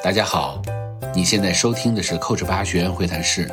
[0.00, 0.62] 大家好，
[1.12, 3.50] 你现在收听的是 Coach 八学员会谈室，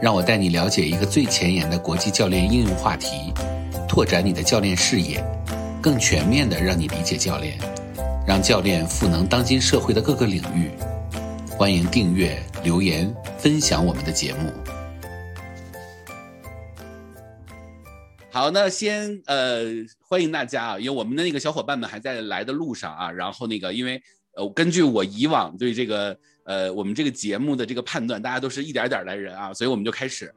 [0.00, 3.32] 让我带你了解一个最前沿的国际教练应用话题，
[3.88, 5.24] 拓展你的教练视野，
[5.82, 7.58] 更全面的让你理解教练，
[8.26, 10.70] 让教练赋能当今社会的各个领域。
[11.48, 14.52] 欢迎订阅、留言、分享我们的节目。
[18.30, 19.62] 好，那先呃
[20.06, 24.02] 欢迎大家啊，因为我们的那个小伙伴们还在来的路上啊，然后那个因为
[24.36, 30.32] 呃根据我以往对这个呃我们这个节目的这个判断，大家都是一点点来人啊，所以我们就开始。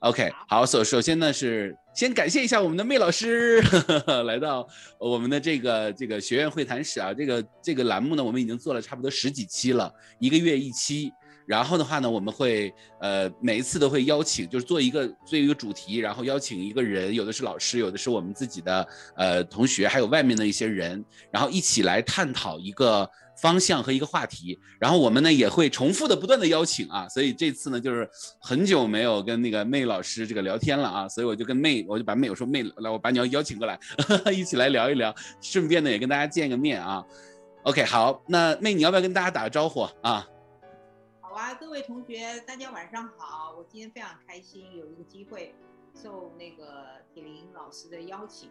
[0.00, 3.62] OK，好，首首先呢是先感谢一下我们的妹老师
[4.26, 4.66] 来到
[4.98, 11.12] 我们的这个这个学院会谈室啊，这个这个栏目呢我们已经做了差不多十几期了，一个月一期。
[11.44, 23.08] 然后的话呢，我们会呃每一次都会邀请，就是做一个做一个主题，然后邀请一个人，有的是老师，有的是我们自己的呃同学，还有外面的一些人，然后一起来探讨一个
[23.42, 24.58] 方向和一个话题。
[24.80, 28.08] 然后我们呢也会重复的不断的邀请啊，所以这次呢就是
[28.40, 33.78] 很久没有跟那个妹老师这个聊天了啊，所以我就跟妹我就把妹我说妹来我把你要邀请过来
[34.32, 37.04] 一起来聊一聊，顺便呢也跟大家见个面啊。
[37.64, 40.26] OK 好，那妹你要不要跟大家打个招呼啊？
[41.20, 43.54] 好啊，各位同学，大家晚上好！
[43.56, 45.54] 我今天非常开心，有一个机会
[45.94, 48.50] 受那个铁林老师的邀请，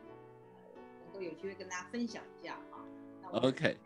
[0.75, 2.81] 呃，能够有机会跟大家分享一下啊。
[3.33, 3.77] OK，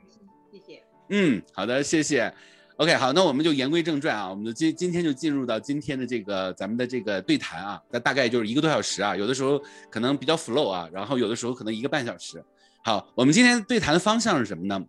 [0.52, 0.84] 谢谢。
[1.10, 2.34] 嗯，好的，谢谢。
[2.78, 12.44] OK，好，那我们就言归正传啊，我们今今天就进入到今天的这个咱们的这个对谈啊，那大概就是一个多小时啊，有的时候可能比较 flow 啊，然后有的时候可能一个半小时。
[12.84, 14.84] 好，我们今天对谈的方向是什么呢？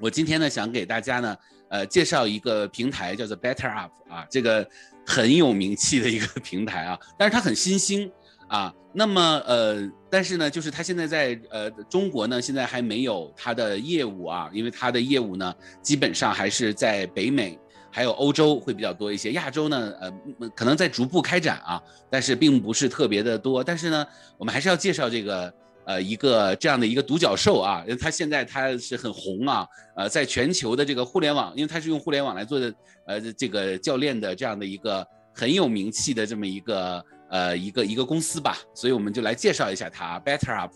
[0.00, 1.36] 我今天呢想给大家呢。
[1.68, 4.64] 呃，介绍一个平台叫做 Better Up 啊，这个
[5.04, 8.08] 很有名气的一个 平台啊，但是它很新兴
[8.48, 8.72] 啊。
[8.92, 17.58] 那么呃，但是呢，就是他现在在呃中国呢，现在还没有他的业务啊，因为他的业务呢，基本上还是在北美
[17.90, 23.62] 还有欧洲会比较多一些，亚洲呢，呃，可能在逐步开展啊，但是并不是特别的多。
[23.62, 24.06] 但是呢，
[24.38, 25.52] 我们还是要介绍这个。
[25.88, 32.74] 呃，一个这样的一个独角兽啊，因为它现在它是很红啊，呃，在全球的这个互联网，因为它是用互联网来做的，
[33.06, 37.00] 呃，这个教练的这样的一个很有名气的这么一个。
[37.28, 40.72] 呃，一个一个公司吧，所以我们就来介绍一下它，Better Up。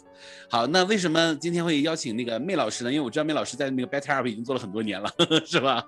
[0.50, 2.92] 好，那为什么今天会邀请那个妹老师呢？
[2.92, 5.10] 因为我知道妹老师在那个 Better Up 已经做了很多年了，
[5.46, 5.86] 是吧？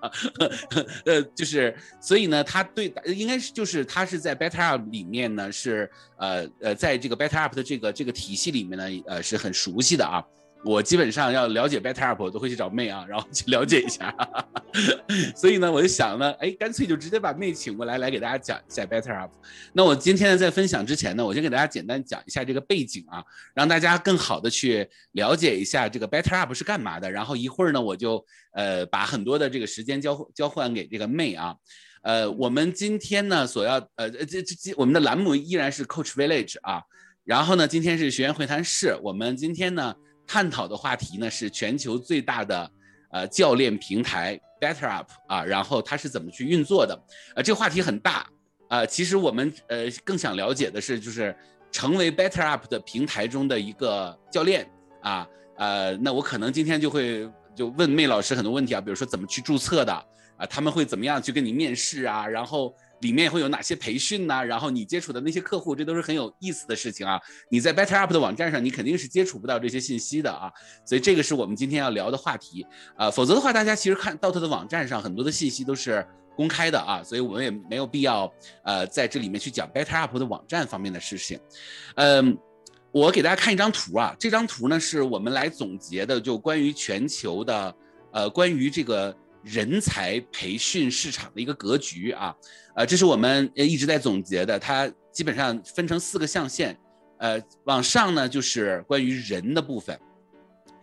[1.04, 10.24] 呃，就是所以呢，他对应该是就是他是在 Better Up 里面呢，是呃呃，在这个 Better Up 的这个这个体系里面呢，呃，是很熟悉的啊。
[10.64, 14.14] 我基本上要了解 Better Up，我都会去找妹啊，然后去了解一下。
[15.34, 19.32] 所以呢，我就想呢，哎，干脆就直接把妹请过来，来给大家讲一下 Better Up。
[19.72, 23.24] 那我今天呢，在分享之前呢，我先给大家简单讲一下这个背景啊，
[23.54, 27.10] 让大家更好的去了解一下这个 Better Up 是干嘛的。
[27.10, 31.56] 然后一会儿呢，我就呃把很多的这个时间交交换给这个妹啊。
[32.02, 36.82] 呃，我们今天呢所要呃这这这我们的栏目依然是 Coach Village 啊。
[37.24, 39.92] 然后呢，今天是学员会谈室，我们今天呢。
[40.32, 42.70] 探讨的话题呢是全球最大的
[43.10, 46.98] 呃教练平台 Better Up 啊，然后它是怎么去运作的？
[47.37, 48.26] 呃，这个话题很大
[48.69, 48.87] 啊。
[48.87, 51.37] 其实我们呃更想了解的是，就是
[51.70, 54.66] 成为 Better Up 的平台中的一个教练
[55.03, 55.28] 啊。
[55.59, 59.93] 呃，那我可能今天就会就问妹老师很多问题啊，比如说怎么去注册的
[60.38, 62.75] 啊，他们会怎么样去跟你面试啊，然后。
[63.02, 64.44] 里面会有哪些培训呢？
[64.44, 67.20] 然后你接触的那些客户，这都是很有意思的事情啊！
[67.50, 70.50] 你在 Better Up 的网站上，你肯定是接触不到这些信息的啊！
[70.86, 72.64] 所以这个是我们今天要聊的话题
[72.96, 73.10] 啊。
[73.10, 78.32] 否则的话，大家其实看到他的网站上很多的信息都是公开的啊，所以我们也没有必要
[78.62, 81.40] 呃在这里面去讲 Better Up 的网站方面的事情。
[81.96, 82.38] 嗯，
[82.92, 87.74] 我给大家看一张图啊，这张图呢是我们来总结的，就关于全球的
[88.12, 89.12] 呃关于这个。
[89.44, 92.32] 人才培训市场的一个格局啊，
[92.74, 94.58] 呃，这是我们一直在总结的。
[94.58, 96.74] 它基本上分成四个象限，
[97.18, 99.98] 呃，往上呢就是关于人的部分，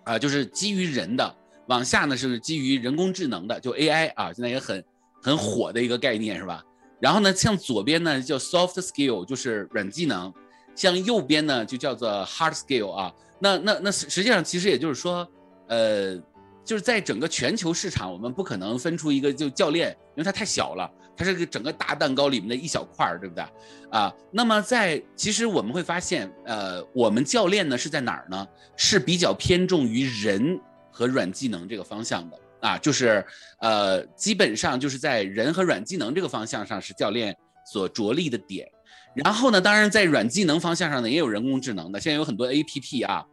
[0.04, 1.26] 啊，就是基于人的；
[1.68, 4.84] 往下呢是基于人工智能的，就 AI 啊，现在也很
[5.22, 6.64] 很火的一个概念是吧？
[7.00, 10.32] 然后呢，像左边呢叫 soft skill，就是软技能；
[10.76, 13.12] 像右边呢就叫做 hard skill 啊。
[13.40, 15.28] 那那那实际上其实也就是说，
[15.68, 16.22] 呃。
[16.70, 20.88] 就是在整个全球市场，我们不可能分出一个就教练，因为它太小了，
[21.18, 23.44] 它是个整个大蛋糕里面的一小块儿，对不对？
[23.90, 28.48] 啊，那么在其实我们会发现，呃，我们教练呢是在哪儿呢？
[28.78, 30.62] 是比较偏重于人
[30.92, 33.26] 和软技能这个方向的啊，就是
[33.62, 37.36] 呃，基本上就是在人和软技能这个方向上是教练
[37.66, 38.70] 所着力的点。
[39.16, 43.26] 然后呢，当然在软技能方向上呢，也有人工智能的，现在有很多 A P P 啊。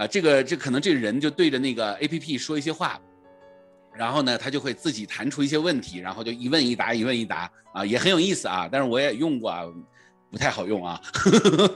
[0.00, 2.98] 啊，这个这可能这个人就对着那个 A P P 说一些话，
[3.94, 8.66] 然后呢，他就会自己弹出一些问题，然后就一问一答，一问一答啊，也很有意思啊。
[8.72, 9.62] 但是我也用过啊，
[10.30, 10.98] 不太好用啊，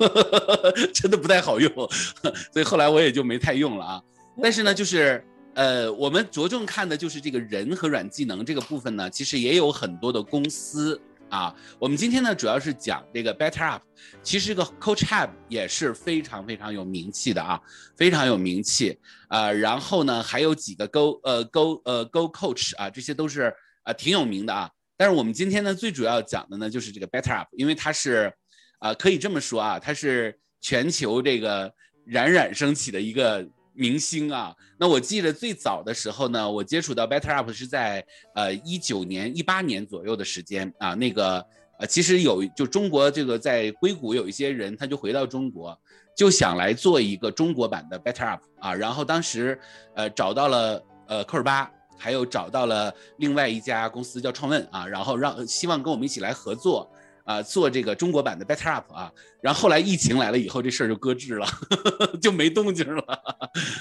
[0.95, 1.71] 真的不太好用，
[2.51, 4.03] 所以后来我也就没太用了啊。
[4.43, 5.23] 但是呢，就是
[5.53, 10.99] 呃，我们着重看的就是这个人和软技能这个部分呢，其实也有很多的公司。
[11.35, 13.83] 啊，我们今天呢主要是讲这个 Better Up，
[14.23, 17.61] 其实这个 Coach Hub 也是非常非常有名气的啊，
[17.97, 18.97] 非常有名气
[19.27, 19.51] 啊。
[19.51, 23.53] 然后呢还有几个 Go 呃 Go 呃 Go Coach 啊，这些都是
[23.83, 24.71] 啊挺有名的啊。
[24.97, 28.33] 但是我们今天呢最主要讲的呢就是这个 Better Up，因为它是
[28.79, 31.75] 啊可以这么说啊，它是全球这个
[32.07, 33.45] 冉冉升起的一个。
[33.75, 38.05] 明星啊，那我记得最早的时候呢，我接触到 Better Up 是在
[38.35, 40.95] 呃一九年、一八年左右的时间啊。
[40.95, 41.45] 那个
[41.79, 45.77] 呃，其实有就中国这个在硅谷有一些人，他就回到中国，
[46.17, 48.73] 就想来做一个中国版的 Better Up 啊。
[48.73, 49.59] 然后当时
[49.95, 51.69] 呃找到了呃科尔巴，
[51.99, 56.89] 还有找到了另外一家公司叫创问啊，然后让希望跟我们一起来合作。
[57.25, 59.11] 啊，做这个中国版的 Better Up 啊，
[59.43, 61.47] 然后后来疫情来了以后，这事儿就搁置了，
[62.21, 63.03] 就没动静了。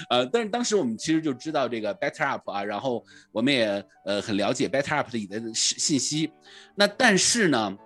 [0.08, 6.32] 呃，但是当时我们其实就知道这个 Better Up 啊，然后我们也呃很了解 Better Up 里的信息。
[6.74, 7.76] 那但是呢，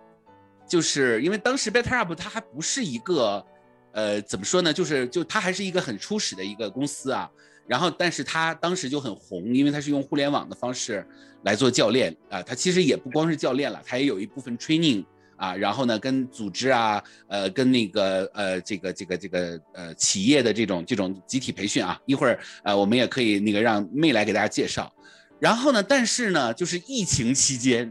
[0.69, 3.45] 就是因为当时 Better Up 它还不是一个
[3.93, 7.29] 呃怎么说呢，就是就它还是一个很初始的一个公司啊。
[7.67, 11.07] 然后，但是它当时就很红，因为它是用互联网的方式
[11.43, 12.41] 来做教练啊。
[12.43, 15.05] 它其实也不光是教练了，它也有一部分 training。
[15.39, 24.93] 啊，然后呢，跟组织啊，呃，跟那个呃，这个这个这个呃，企业的这种这种集体培训啊，一会儿呃，我们也可以那个让妹来给大家介绍。
[25.41, 27.91] 然后呢，但是呢，就是疫情期间，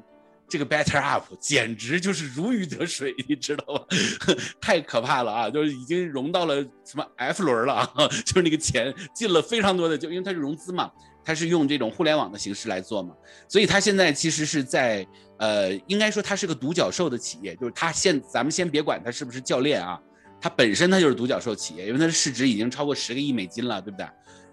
[0.50, 3.82] 这个 Better Up 简直就是如鱼得水，你知道吗？
[4.62, 7.90] 太可怕了啊，就是已经融到了什么 F 轮了啊，
[8.26, 10.92] 就是那个钱进了非常多的，就因为它是融资嘛。
[11.24, 13.14] 它是用这种互联网的形式来做嘛，
[13.50, 15.06] 所以它现在其实是在
[15.40, 20.00] 呃，应该说它是个独角兽的企业，就是它现咱们先别管它是不是教练啊，
[20.40, 24.08] 它本身它就是独角兽企业，因为它的市值已经超过十个亿美金了，对不对？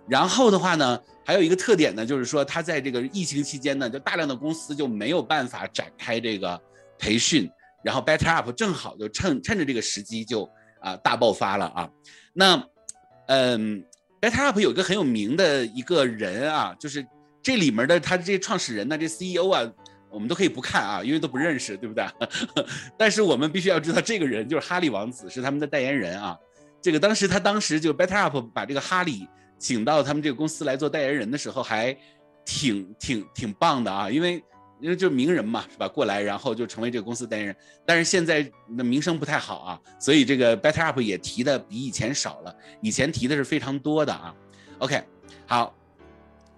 [0.09, 6.61] 然后的话呢，还有一个特点呢，就是说它在这个疫情期间呢，就大量的公司就没有办法展开这个
[6.99, 7.51] 培训，
[7.83, 10.49] 然后 Better Up 正好就趁趁着这个时机就
[10.81, 11.91] 啊大爆发了啊，
[12.33, 12.65] 那
[13.27, 13.85] 嗯。
[14.25, 17.07] BetterUp 有一个很有名的一个人啊，就是
[17.43, 19.71] 这里面的他这创始人呢，这 CEO 啊，
[20.15, 22.07] 我们都可以不看啊，因为都不认识，对不对？
[22.97, 26.39] 但是我们必须要知道，这个人就是哈利王子，是他们的代言人啊。
[26.81, 29.27] 这个当时他当时就 BetterUp 把这个哈利
[29.59, 31.97] 请到他们这个公司来做代言人的时候，还
[32.45, 34.43] 挺挺挺棒的啊，因为。
[34.81, 35.89] 因为就是名人嘛，是吧？
[35.89, 37.57] 过来，然后就成为这个公司代言人。
[37.87, 38.43] 但是现在
[38.77, 42.55] 的名声不太好啊，所以这个 Better Up 也提的比以前少了。
[42.83, 44.35] 以前提的是非常多的啊。
[44.81, 45.03] OK，
[45.47, 45.75] 好，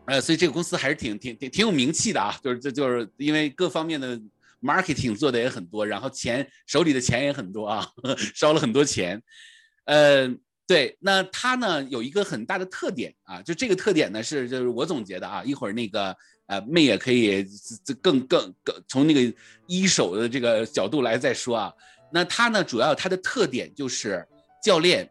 [0.07, 2.39] 呃，所以这个公司还是挺挺挺挺有名气的啊。
[2.43, 4.21] 就是这就是因为各方面的
[4.61, 7.89] marketing 做的也很多，然后钱手里的钱也很多啊，
[8.35, 9.23] 烧了很多钱。
[9.85, 10.29] 呃，
[10.67, 16.17] 对，那它呢有一个很大的特点啊，就这个特点呢是就是我总结的啊，一会儿那个。
[16.49, 17.45] 呃，妹也可以
[17.85, 19.37] 这更更更从那个
[19.67, 21.73] 一手的这个角度来再说啊。
[22.13, 24.25] 那它呢，主要它的特点就是
[24.63, 25.11] 教练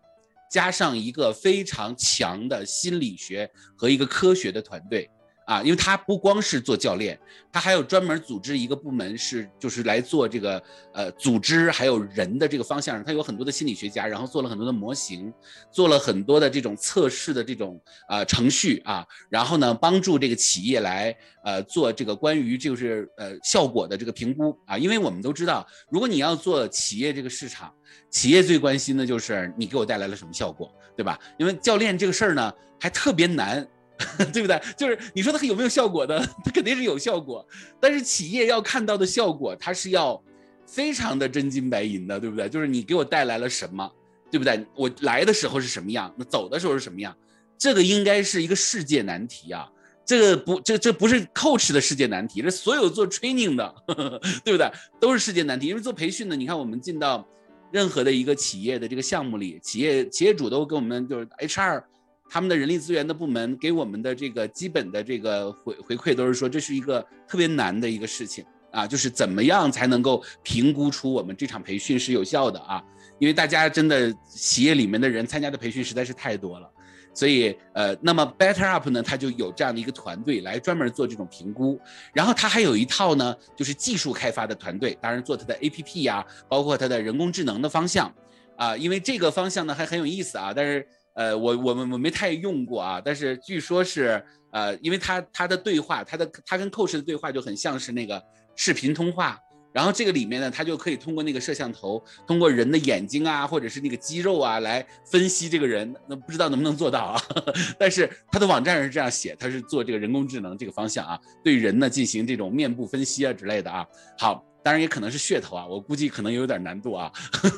[0.56, 5.12] 加上一个非常强的心理学和一个科学的团队。
[5.46, 7.20] 啊，因为他不光是做教练，
[7.52, 10.62] 他还有专门组织一个部门，是就是来做这个
[10.92, 15.32] 呃组织还有人的这个方向上，他有很多的心理学家，然后做了很多的模型，
[15.72, 27.72] 做了很多的这种测试的这种呃程序啊，然后呢帮助这个企业来呃做这个关于就是呃效果的这个评估啊，因为我们都知道，如果你要做企业这个市场，
[28.10, 31.20] 企业最关心的就是你给我带来了什么效果，对吧？
[31.38, 33.66] 因为教练这个事儿呢还特别难。
[34.34, 34.62] 对不对？
[34.78, 36.20] 就是你说它有没有效果的？
[36.44, 37.46] 它肯定是有效果，
[37.80, 40.22] 但是企业要看到的效果，它是要
[40.66, 42.50] 非常的真金白银的，对不对？
[42.50, 43.90] 就是你给我带来了什么，
[44.30, 44.66] 对不对？
[44.76, 47.16] 我来的时候是什么样，那走的时候是什么样？
[47.58, 49.70] 这个应该是一个世界难题啊！
[50.06, 53.76] 这个不，这这不是 coach 的世界难题，这所有做 training 的，
[54.44, 54.70] 对不对？
[55.00, 55.68] 都是世界难题。
[55.68, 57.26] 因为做培训的，你看我们进到
[57.72, 61.82] 任何的一个企业的这个项目里，企业企业主都跟我们就是 HR。
[62.28, 72.84] 他们的人力资源的部门给我们的这个基本的这个回回馈都是说，这是一个特别难的一个事情啊，就是怎么样才能够评估出我们这场培训是有效的啊？
[73.20, 76.70] 因为大家真的企业里面的人参加的培训实在是太多了，
[77.14, 81.80] 所以呃，那么 Better Up 呢，它就有这样的一个团队来专门做这种评估，
[82.14, 88.14] 然后它还有一套呢，就是技术开发的团队，当然做它的 APP 呀，包括它的人工智能的方向
[88.58, 90.86] 啊，因为这个方向呢还很有意思啊，但是。
[91.16, 98.22] 呃，我我们我没太用过啊，但是据说是呃，因为他他的对话，他的他跟 coach 的对话就很像是那个
[98.56, 99.40] 视频通话。
[99.74, 105.94] 然后这个里面呢，他就可以通过那个摄像头，通过人的眼睛啊，或者是那个肌肉啊，来分析这个人。
[106.08, 107.22] 那不知道能不能做到啊？
[107.78, 113.86] 但是他的网站是这样写，他是做这个人工智能这个方向啊，对人呢进行这种面部分析啊之类的啊。
[114.18, 117.12] 好，当然也可能是噱头啊，我估计可能有点难度啊。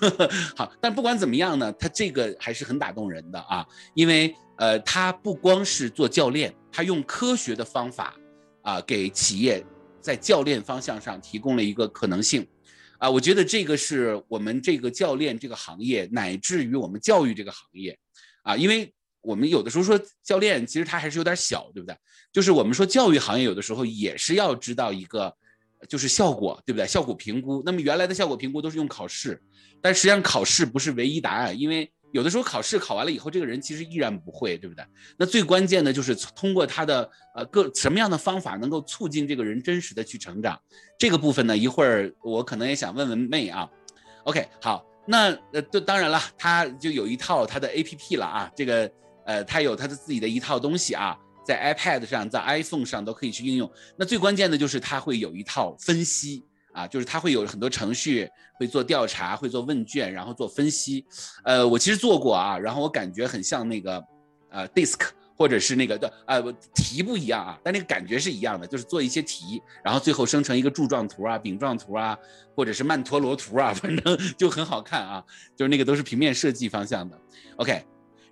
[0.57, 8.13] 好，但不管怎么样呢，他这个还是很打动人的啊，因为呃，他不光是做教练，他用科学的方法
[8.61, 9.65] 啊，给企业。
[9.99, 12.47] 在教练方向上提供了一个可能性，
[12.97, 17.97] 啊，我觉得这个是我们这个教练这个行业，乃至于我们教育这个行业，
[18.43, 21.93] 啊，因为我们有的时候说教练其实他还是有点小，对不对？
[22.31, 25.35] 就是我们说教育行业有的时候也是要知道一个，
[25.87, 26.87] 就是效果，对不对？
[26.87, 27.61] 效果评估。
[27.65, 29.41] 那么原来的效果评估都是用考试，
[29.81, 31.91] 但实际上考试不是唯一答案，因为。
[32.13, 34.83] 有的时候考试考完了以后，这个人其实依然不会，对不对？
[35.17, 40.57] 那最关键的就是通过他的呃各什么样的方法能够促进这个人真实的去成长。
[40.97, 43.69] 这个部分呢，一会儿我可能也想问问妹啊。
[44.23, 48.49] OK，好，那呃，当然了，他就有一套他的 APP 了啊。
[48.55, 48.89] 这个
[49.25, 51.15] 呃，他有他的自己的一套东西啊，
[51.47, 53.71] 在 iPad 上，在 iPhone 上都可以去应用。
[53.97, 56.43] 那最关键的就是它会有一套分析。
[56.73, 61.03] 啊，就是它会有很多程序，会做调查，会做问卷，然后做分析。
[61.43, 64.05] 呃，我其实做过啊，然后我感觉很像那个，
[64.51, 66.39] 呃，DISC 或者是那个的，呃，
[66.75, 72.15] 题不一样啊，但那个感觉是一样的，就是做一些题，然后最后生成一个柱状图啊、饼状图啊，
[72.55, 75.23] 或者是曼陀罗图啊， 反正就很好看啊，
[75.55, 77.19] 就是那个都是平面设计方向的。
[77.55, 77.83] OK，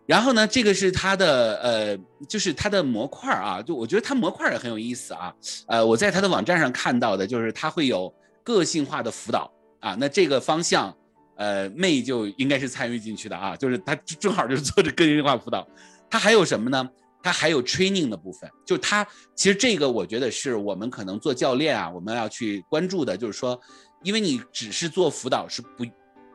[0.06, 1.98] 然后呢，这个是它的，呃，
[2.28, 5.34] 就是它的模块啊，就我觉得它模块也很有意思啊。
[5.68, 8.14] 呃，我在它的网站上看到的就是它会有。
[8.46, 10.96] 个性化的辅导啊，那这个方向，
[11.36, 15.68] 呃，妹就应该是参与进去的啊，就是他正好就是做着个性化辅导。
[16.12, 16.88] 他还有什么呢？
[17.24, 23.60] 他还有 training 的部分，就他其实这个我觉得是我们可能做教练啊，我们要去关注的，就是说，
[24.04, 25.84] 因为你只是做辅导是不，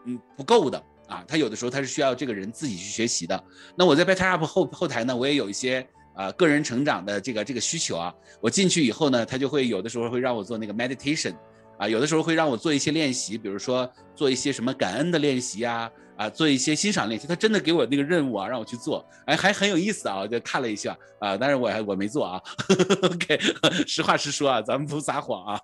[0.07, 3.45] 嗯，不够的啊，他有的时候他是需要这个人自己去学习的。
[3.77, 11.35] 那我在 Better Up 后后台呢，我也有一些啊个人成长的这个这个需求啊，我进去以后呢，他就会有的时候会让我做那个 meditation。
[11.79, 15.91] 啊，有的时候会让我做一些练习，比如说做一些什么感恩的练习啊，
[16.21, 17.27] 啊，做一些欣赏练习。
[17.27, 22.39] 他真的给我那个任务啊，让我去做，哎，还很有意思啊，我就看了一下啊，但是我还我没做啊。
[23.11, 23.41] OK，
[23.89, 25.59] 实话实说啊，咱们不撒谎啊。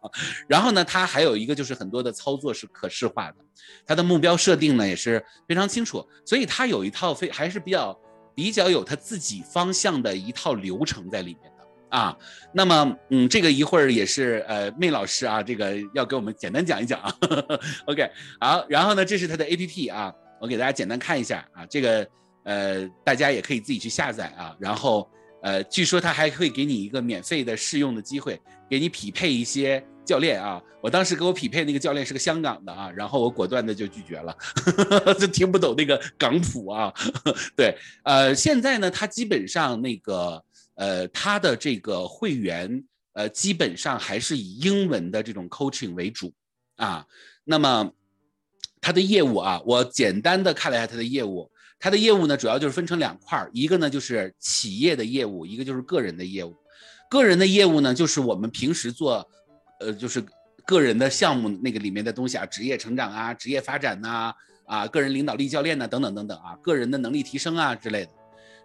[0.48, 3.36] 然后呢，他还有一个就是很多的操作是可视化的，
[3.86, 7.94] 他的目标设定呢也是非常清楚，所以他有一套非还是比较
[8.34, 11.56] 比较有他自己方向的一套流程在里面的。
[11.88, 12.14] 啊，
[12.52, 17.14] 那么，嗯，这个一会儿也是，呃，妹老师啊，这个要给我们简单讲一讲啊。
[17.86, 18.10] OK，
[18.40, 22.08] 好，然后呢，这是它的 APP 啊，我给大家简单看一下啊，这个，
[22.44, 24.56] 呃，大家也可以自己去下载啊。
[24.58, 25.10] 然后，
[25.42, 30.62] 呃，据说它还会给你一个免费的试用的机会，给你匹配一些教练啊。
[30.80, 34.36] 我当时给我匹配那个教练是个香港的啊，然后我果断的就拒绝了，
[35.18, 36.92] 就听不懂那个港普啊。
[37.56, 40.42] 对，呃，现在呢，他基本上那个。
[40.78, 46.30] 呃，他的这个会员，呃，基本上还是以英文的这种 coaching 为主
[46.76, 47.02] 啊。
[47.44, 47.90] 那么，
[48.80, 56.54] 他的业务啊，我简单的看了一下他的业务，他的业务呢，主要就是分成两块儿，一个呢就是企业的业务，一个就是个人的业务。
[57.10, 59.26] 个人的业务呢，就是我们平时做，
[59.80, 60.24] 呃，就是
[60.64, 64.32] 个人的项目那个里面的东西啊，职业成长啊，职业发展呐，
[64.64, 68.10] 啊，个人领导力教练呐，等等等等啊，个人的能力提升啊之类的。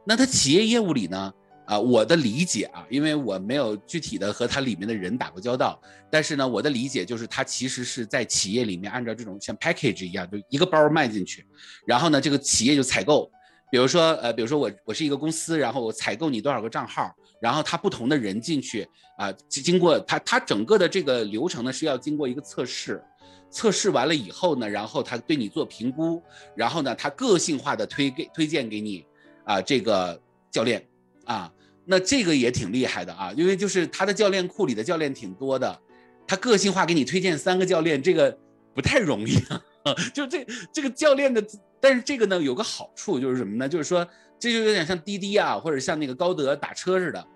[0.05, 1.33] 那他企业业务里呢？
[1.65, 11.45] 啊，我的理解啊，因为我没有具体的和它里面的人打过交道，但是呢，我的理解就是它其实是在企业里面按照这种像 package 一样，就一个包卖进去，
[11.85, 13.31] 然后呢，这个企业就采购，
[13.71, 18.85] 比如说呃，比如说我我是一个公司，然后我采购你多少个账号，然后他不同的人进去
[19.17, 23.01] 啊，经过他他整个的这个流程呢是要经过一个测试，
[23.49, 26.21] 测试完了以后呢，然后他对你做评估，
[26.55, 29.05] 然后呢，他个性化的推给推荐给你
[29.45, 30.19] 啊这个
[30.51, 30.85] 教练
[31.31, 31.53] 啊。
[31.83, 35.81] 那这个也挺厉害的啊，因为就是他的教练库里的教练挺多的，
[36.27, 38.37] 他个性化给你推荐三个教练，这个
[38.75, 39.61] 不太容易啊。
[40.13, 41.43] 就这这个教练的，
[41.81, 43.67] 但是这个呢有个好处就是什么呢？
[43.67, 44.07] 就是说
[44.37, 47.27] 这就有点像滴滴啊，或者像那个高德打车似的，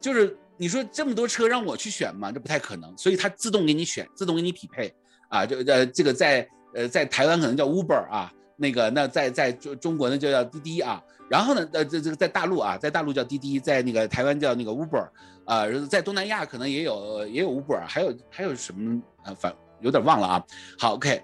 [0.00, 4.92] 就是你说这么多车让我去选嘛，这不太可能，所以它自动给你选，自动给你匹配
[5.28, 5.44] 啊。
[5.44, 11.00] 就呃这个在呃在台湾可能叫 Uber 啊，那个那在在中中国呢就叫滴滴啊。
[11.32, 15.08] 然后呢，呃，这这个在大陆啊，在大陆叫滴滴，在那个台湾叫那个 Uber，
[15.46, 20.44] 啊，在东南亚可能也有也有 Uber，还有还有什么呃，反有点忘了啊。
[20.78, 21.22] 好，OK，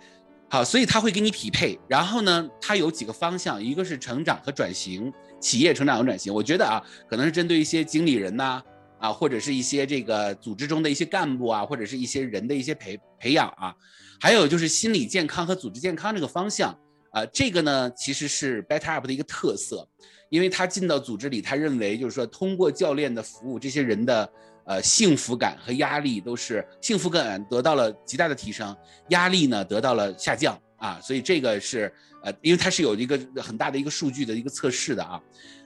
[0.49, 1.79] 好，所以他会给你匹配。
[1.87, 6.33] 然后呢，它有几个方向，一个是成长和转型，企业成长和转型。
[6.33, 8.63] 我觉得啊，可能是针对一些经理人呐，
[8.99, 13.75] 啊，或者是一些这个组织中的一些干部啊，或者是一些人的一些培培养啊，
[14.19, 16.75] 还有就是心理健康和组织健康这个方向
[17.21, 19.89] 呃，这个呢其实是 Better Up 的一个特色，
[20.31, 24.29] 因为他进到组织里，他认为就是说通过教练的服务，这些人的。
[24.69, 28.77] 呃，幸福感和压力都是幸福感得到了极大的提升，
[29.09, 31.91] 压力呢得到了下降啊，所以这个是
[32.23, 35.19] 呃，因为它是有一个很大的一个数据的一个测试的啊，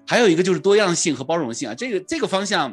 [0.07, 2.73] 还有一个就是多样性和包容性啊，这个这个方向，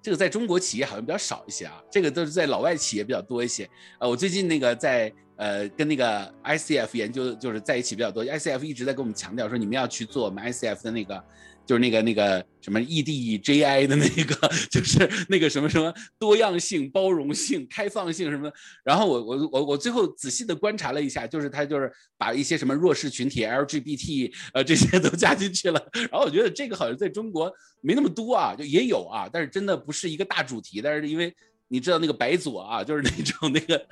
[0.00, 3.68] 这个在中国企业好像比较少一些啊，这个都是在老外企业比较多一些。
[4.00, 11.22] 呃，我最近那个在呃跟那个 ICF 研究就是在一起比较多，ICF 一直在跟我们强调说你们要去做我们 ICF 的那个。
[11.66, 18.52] 就是那个那个什么 EDJI 的那个， 就是那个什么什么多样性、包容性、开放性什么。
[18.84, 25.82] 然后我我我我最后仔细的观察了一下，就是他就是把一些什么弱势群体 LGBT 呃这些都加进去了。
[25.94, 27.50] 然后我觉得这个好像在中国
[27.80, 30.82] 没那么多啊，就也有啊，但是真的不是一个大主题。
[30.82, 31.34] 但是因为
[31.74, 33.86] 你知道那个白左啊，就是那种那个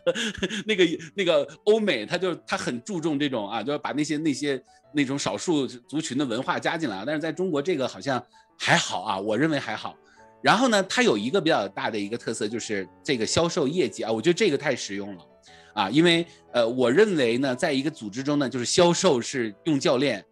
[0.66, 0.84] 那个
[1.16, 4.62] 那个欧美，他就他很注重这种啊，就要把那些那些。
[4.94, 8.22] 那种少数族群的文化加进来但是在中国这个好像
[8.58, 9.96] 还好啊，我认为还好。
[10.42, 15.24] 然后呢，它有一个比较大的一个特色，就是这个销售业绩啊，我觉得这个太实用了
[15.72, 20.22] 啊，因为呃，我认为呢，在一个组织中呢，就是销售是用教练，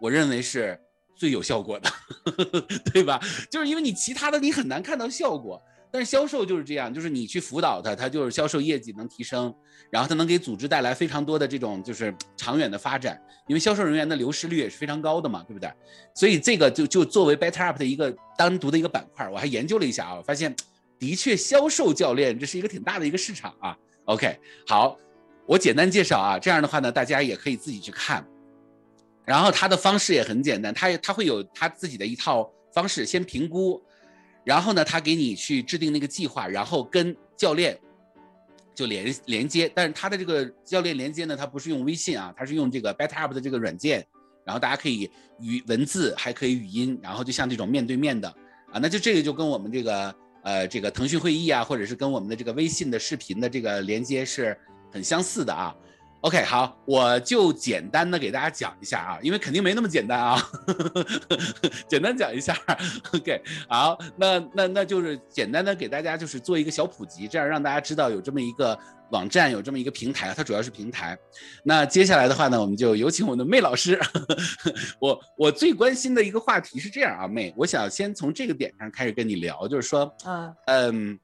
[0.00, 0.76] 我认为是
[1.14, 1.88] 最有效果的，
[2.92, 3.20] 对吧？
[3.48, 5.62] 就是因为你其他的你很难看到效果。
[5.90, 9.54] 但是销售就是这样，就是你去辅导他，他就是销售业绩能提升，
[9.90, 15.72] 然后他能给组织带来非常多的这种就是长远的发展，因为销售人员的流失率也是非常高的嘛，对不对？
[16.14, 20.54] 所以这个就就作为 Better Up 的一个单独的一个板块，我还研究了一下啊，发现
[20.98, 23.76] 的确销售教练这是一个挺大的一个市场啊。
[24.04, 24.96] OK，好，
[25.46, 28.26] 我简单介绍啊，这样的话呢，大家也可以自己去看，
[29.24, 33.82] 然后他的方式也很简单，他他会有他自己的一套方式，先评估。
[34.48, 37.78] 然后呢，他给你去制定那个计划，然后跟教练
[38.74, 39.70] 就连连接。
[39.74, 44.02] 但是他的这个教练连接呢，他不是用微信啊，他是用这个 Better Up 的这个软件。
[44.46, 48.26] 然后大家可以语文字，还可以语音，然后就像这种面对面的
[48.72, 54.58] 啊，那就这个就跟我们这个呃这个腾讯会议啊，或者是跟我们的这个微信的视频的这个连接是
[54.90, 55.76] 很相似的啊。
[56.22, 60.50] OK，好，我就简单的给大家讲一下啊，因为肯定没那么简单啊，
[61.86, 62.58] 简单讲一下。
[63.14, 68.76] OK，好，那那那就是简单的给大家就是做一个小普及，这样让大家知道有这么一个
[69.10, 71.16] 网站，有这么一个平台，它主要是平台。
[71.62, 73.96] 那接下来的话呢，我们就有请我们的妹老师。
[74.98, 81.18] 我我最关心的一个话题是这样啊，妹，我想先从这个点上开始跟你聊，就是说，嗯嗯。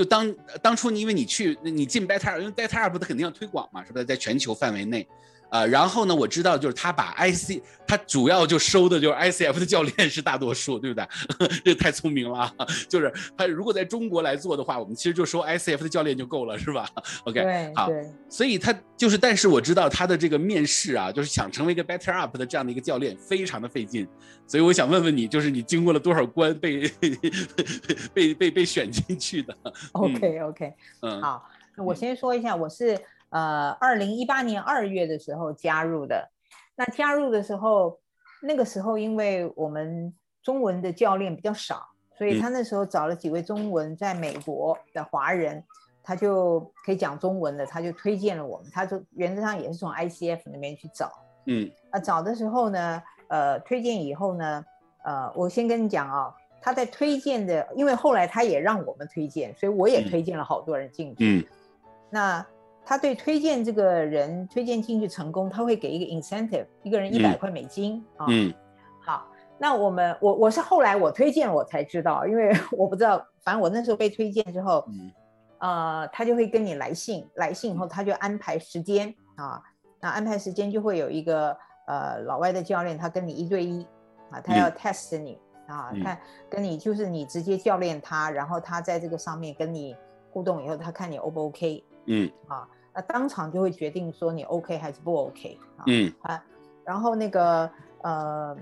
[0.00, 5.06] 就当当初你因为你去你进 Better，因为 Better Up 它肯定要推广嘛，是不是在全球范围内？
[5.50, 11.06] 啊，然后呢，我知道就是他把 IC，他主要就收的就是 ICF 的教练是大多数，对不对？
[11.64, 12.52] 这太聪明了，
[12.88, 16.88] 就是他如果在中国来做的话，我们其实就收 ICF 的教练就够了，是吧
[17.24, 17.88] ？OK，好，
[18.28, 24.06] 所以他就是，但是我知道他的这个面试啊，就是想成为一个 Better Up 的这样的一个教练，非常的费劲，
[24.46, 26.88] 所以我想问问你，就是你经过了多少关被
[28.14, 29.56] 被被被选进去的
[29.92, 31.44] ？OK，OK，嗯，好，
[31.76, 32.96] 那我先说一下，我是。
[33.30, 36.30] 呃，二零一八年二月的时候加入的。
[36.76, 37.98] 那加入的时候，
[38.42, 45.62] 那个时候因为我们中文的教练比较少，所以他那时候找了几位中文在美国的华人，
[46.02, 48.70] 他就可以讲中文的，他就推荐了我们。
[48.72, 51.12] 他就原则上也是从 ICF 那边去找。
[51.44, 54.64] 嗯，啊，找的时候呢，呃，推荐以后呢，
[55.04, 61.40] 呃，我先跟你讲啊，他在推荐的，因为后来他也让我们推荐，所以我也推荐了好多人进去。
[61.40, 61.44] 嗯，
[62.10, 62.46] 那。
[62.90, 68.26] 他对推荐这个人推荐进去成功，他会给一个 incentive，一个人一百块美金啊。
[68.28, 68.52] 嗯，
[69.00, 75.12] 好，那我们我我是后来我推荐我才知道，因为 我不知道，反正我那时候被推荐之后，嗯。
[75.60, 79.62] 呃，他就会跟你来信，来信以后他就安排时间啊，
[80.00, 83.86] 那安排时间就会有一个呃老外的教练，他跟你一对一
[84.32, 89.94] 啊，他要 test 你啊，看跟你就是你直接教练他，然后他在这个上面跟你
[90.32, 92.28] 互动以后，他看你 O 不 OK，嗯。
[92.48, 92.66] 啊。
[92.92, 95.84] 那当场就会决定说你 OK 还是不 OK 啊？
[95.86, 96.44] 嗯啊，
[96.84, 97.70] 然后那个
[98.02, 98.56] 呃，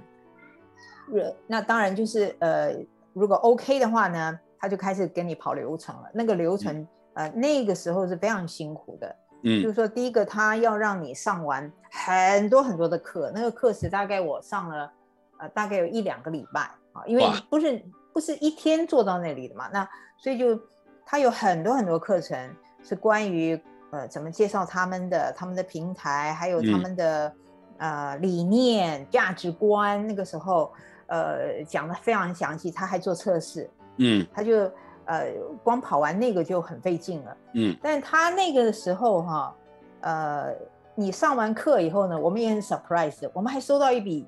[1.47, 2.77] 那当然就是呃，
[3.15, 6.11] 如果 OK 的话呢，他就开始跟你跑流程了。
[6.13, 9.17] 那个流程呃，那个时候是非常辛苦的。
[9.45, 14.93] 嗯，就是说第一个他要让你上完很多很多的课，那个课时大概我上了
[15.39, 16.61] 呃大概有一两个礼拜
[16.93, 19.89] 啊，因为不是不是一天做到那里的嘛，那
[20.19, 20.61] 所以就
[21.07, 23.59] 他有很多很多课程是关于。
[23.91, 27.33] 呃，怎么介绍他们的他们的平台，还有他们的
[27.79, 30.71] 呃理念、价值观，那个时候
[31.07, 34.71] 呃讲的非常详细，他还做测试，嗯，他就
[35.07, 35.33] 呃
[35.65, 39.55] 光跑完那个就很费劲了，嗯，但他那个时候哈，
[40.01, 40.55] 呃，
[40.95, 44.27] 你上完课以后呢，我们也很 surprise，我们还收到一笔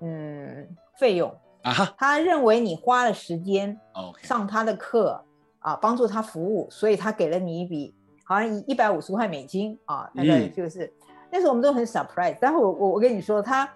[0.00, 1.30] 嗯费用
[1.62, 3.78] 啊哈，他认为你花了时间
[4.22, 5.22] 上他的课
[5.58, 7.94] 啊，帮助他服务，所以他给了你一笔
[8.24, 10.92] 好像一一百五十块美金啊，大概嗯就是、
[11.30, 12.36] 那时候我们都很 surprise。
[12.40, 13.68] 但是我我我跟你说，他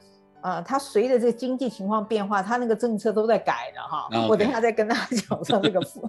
[0.43, 4.09] 呃，他随着这个经济情况变化，他那个政策都在改的哈。
[4.29, 6.09] 我等一下再跟大家讲 说这个副。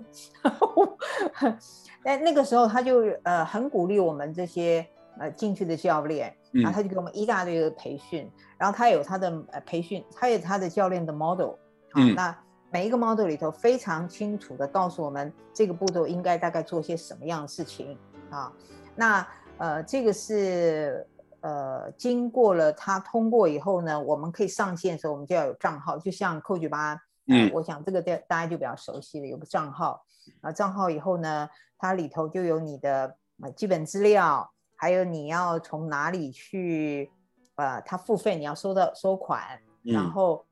[2.04, 4.86] 但 那个时候他就呃很鼓励我们这些
[5.18, 12.38] 呃进去的教练，嗯然后他就给我们一大堆的培训，然后他有他的呃培训，他有他的教练的 model，啊，嗯那
[12.70, 17.98] 每一个 model 里头非常清楚的告诉我们这个步骤应该大概做些什么样的事情
[18.30, 18.52] 啊，
[18.96, 21.08] 那呃这个是
[21.42, 30.04] 呃经过了它通过以后呢，我们可以上线的时候我们就要有账号，就像 Coach 八，呃嗯我想这个大大家就比较熟悉了，有个账号，
[30.42, 34.52] 啊账号以后呢，它里头就有你的呃基本资料。
[34.80, 37.12] 还有你要从哪里去，
[37.56, 40.46] 呃，它付费你要收到收款，然嗯后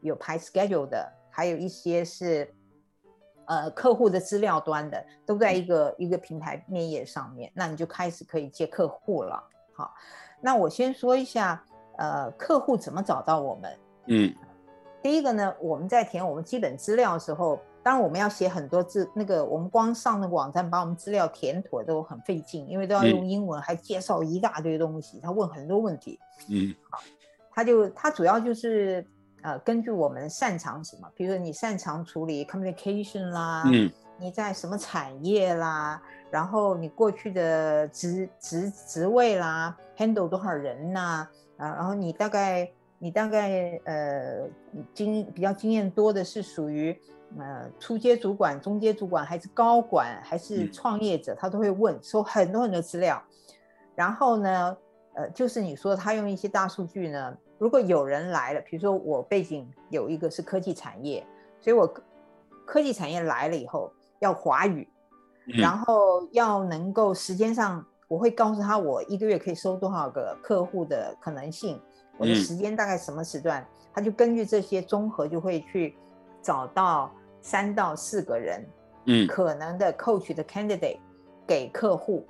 [0.00, 2.52] 有排 schedule 的，还有一些是
[3.48, 9.42] 呃客户的资料端的，都在一个一个平台面页上面，那你就开始可以接客户了。
[9.74, 9.92] 好，
[10.40, 11.64] 那我先说一下，
[11.96, 13.78] 呃，客户怎么找到我们？
[14.06, 14.34] 嗯
[15.00, 26.18] 第一个呢，我们在填我们基本资料的时候，当然我们要写很多字，那个我们光上那个网站把我们资料填妥都很费劲，因为都要用英文，还介绍一大堆东西，他问很多问题。
[26.48, 26.98] 嗯好
[27.52, 29.06] 他就他主要就是
[29.42, 44.48] 呃根据我们擅长什么，比如说你擅长处理 communication 啦，嗯你在什么产业啦，然后你过去的职职职位啦，handle 多少人呐、啊，然后你大概你大概呃
[44.92, 47.00] 经比较经验多的是属于
[47.38, 50.72] 呃初阶主管、中阶主管还是高管还是嗯。
[50.72, 53.22] 创业者，他都会问，收很多很多资料，
[53.94, 54.76] 然后呢，
[55.14, 61.26] 呃，就是你说他用一些大数据呢，如果有人来了，比如说我背景有一个是科技产业，
[61.60, 62.02] 所以我科
[62.64, 64.88] 科技产业来了以后要华语，
[65.46, 71.80] 然嗯后要能够时间上，我会告诉他我一个月可以收多少个客户的可能性，
[72.16, 72.34] 我的嗯。
[72.36, 75.96] 时间大概什么时段，他就根据这些综合就会去
[76.40, 77.10] 找到
[77.42, 78.64] 三到四个人
[79.06, 79.26] 嗯。
[79.26, 80.98] 可能的 coach 的 candidate
[81.46, 82.24] 给客户，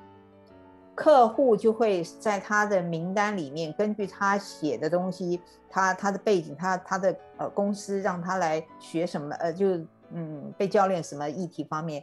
[0.99, 9.79] 客户就会在他的名单里面，根据他写的东西，他他的背景，他他的呃公司让他来学什么，呃，就
[10.11, 12.03] 嗯被教练什么议题方面，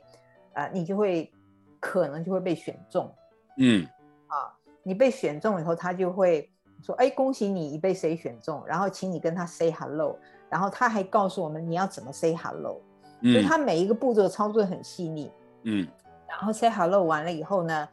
[0.54, 1.30] 呃，你就会
[1.78, 3.14] 可能就会被选中。
[3.58, 3.86] 嗯
[4.28, 6.50] 啊你被选中以后，他就会
[6.82, 10.18] 说：“哎，恭喜你，你被谁选中？”然后请你跟他 say hello，
[10.50, 12.82] 然后他还告诉我们你要怎么 say hello，、
[13.22, 15.30] 所以嗯他每一个步骤操作很细腻。
[15.64, 15.86] 嗯
[16.30, 17.88] 然后 say hello 完了以后呢，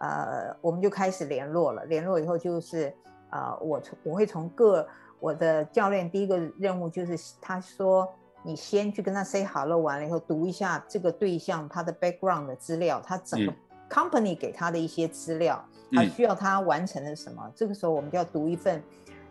[0.00, 1.84] 呃，我们就开始联络了。
[1.86, 2.94] 联络以后就是，
[3.30, 4.86] 呃，我从我会从各
[5.20, 8.08] 我的教练第一个任务就是他说
[8.42, 13.56] 你先去跟他 say hello 完了以后，读一下这个对象他的 background 的资料，他整个嗯
[13.88, 17.50] company 给他的一些资料，他嗯需要他完成的什么。
[17.54, 18.82] 这个时候我们就要读一份。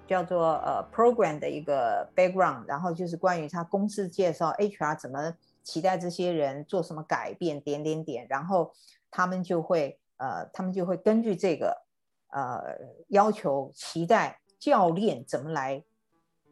[0.07, 8.71] 叫做呃 program 的一个 background，然后就是关于他公司介绍 HR 怎么期待这些人做什么改变，点点点，然后
[9.09, 11.75] 他们就会呃，他们就会根据这个
[12.31, 12.61] 呃
[13.09, 15.83] 要求期待教练怎么来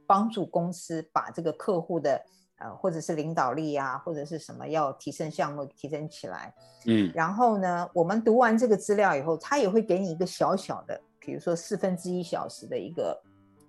[0.05, 2.21] 帮助公司把这个客户的
[2.59, 6.53] 呃或者是领导力啊，或者是什么要提升项目提升起来。
[6.85, 13.17] 嗯然后呢，我们读完这个资料以后，他也会给你一个小小的，比如说四分之一小时的一个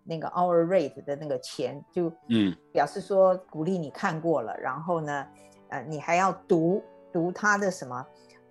[0.03, 5.27] 那个 hour rate 的那个钱，就嗯表示说鼓励你看过了，然后呢，
[5.69, 8.05] 呃，你还要读读他的什么，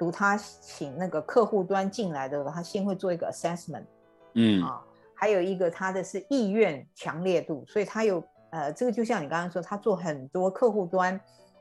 [0.04, 3.86] 读他请那个客户端进来的，他先会做一个 assessment
[4.34, 4.84] 嗯啊，
[5.16, 11.18] 还有一个他的是意愿强烈度，所以他有呃，这个就像你刚刚说，他做很多客户端，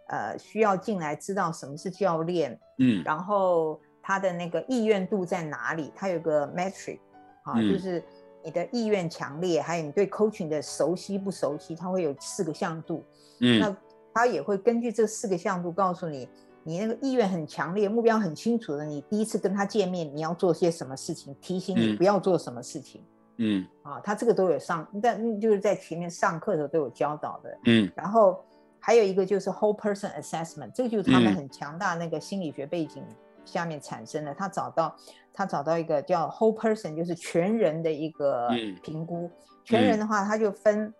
[0.08, 5.92] 呃，需要进来知道什么是教练，嗯然后他的那个意愿度在哪里？
[5.94, 6.98] 他有个 metric
[7.44, 8.02] 啊，嗯就是
[8.42, 13.04] 你的意愿强烈，还有你对 coaching 的熟悉不熟悉，他会有四个向度。
[13.38, 13.76] 嗯那
[14.12, 16.28] 他也会根据这四个向度告诉你，
[16.64, 21.96] 你那个意愿很强烈，目标很清楚的，你第一次跟他见面，你要做些什么事情，提醒你嗯。
[21.96, 23.02] 不要做什么事情、
[23.38, 23.66] 嗯。
[23.82, 24.00] 啊。
[24.00, 27.58] 他这个都有上，但就是在前面上课的时候都有教导的。
[27.64, 27.90] 嗯。
[27.96, 28.44] 然后
[28.78, 31.36] 还有一个就是 whole person assessment，这个就是他们嗯。
[31.36, 33.02] 很强大那个心理学背景
[33.44, 34.96] 下面产生的，他找到
[35.32, 38.48] 他找到一个叫 whole person，就是全人的一个
[38.82, 39.30] 评估。
[39.64, 40.92] 全人的话，他就分，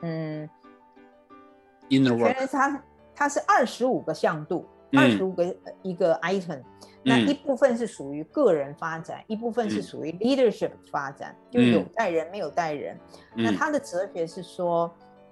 [0.00, 0.48] 嗯，
[1.88, 2.82] 全人他
[3.18, 6.62] 他是二十五个向度，二十五个一个 item。
[7.02, 12.96] 那一部分是属于个人发展，一部分是属于 leadership 发展，就有带人没有带人。
[13.34, 14.88] 那他的哲学是说。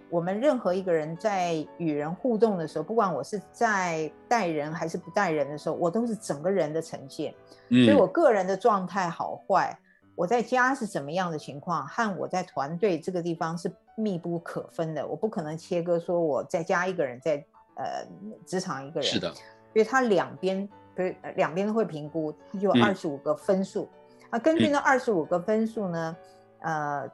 [0.08, 7.34] 我们任何一个人在与人互动的时候，不管我是在带人还是不带人的时候，我都是整个人的呈现。
[7.68, 9.76] 所以我个人的状态好坏，
[10.14, 15.04] 我在家是怎么样的情况，和我在团队这个地方是密不可分的。
[15.04, 17.44] 我不可能切割说我在家一个人，在
[17.76, 18.04] 呃
[18.44, 19.08] 职场一个人。
[19.08, 19.32] 是的。
[19.32, 23.88] 所以他两边，对两边都会评估，他就二十五个分数。
[24.30, 26.16] 那根据那二十五个分数呢，
[26.60, 27.10] 呃。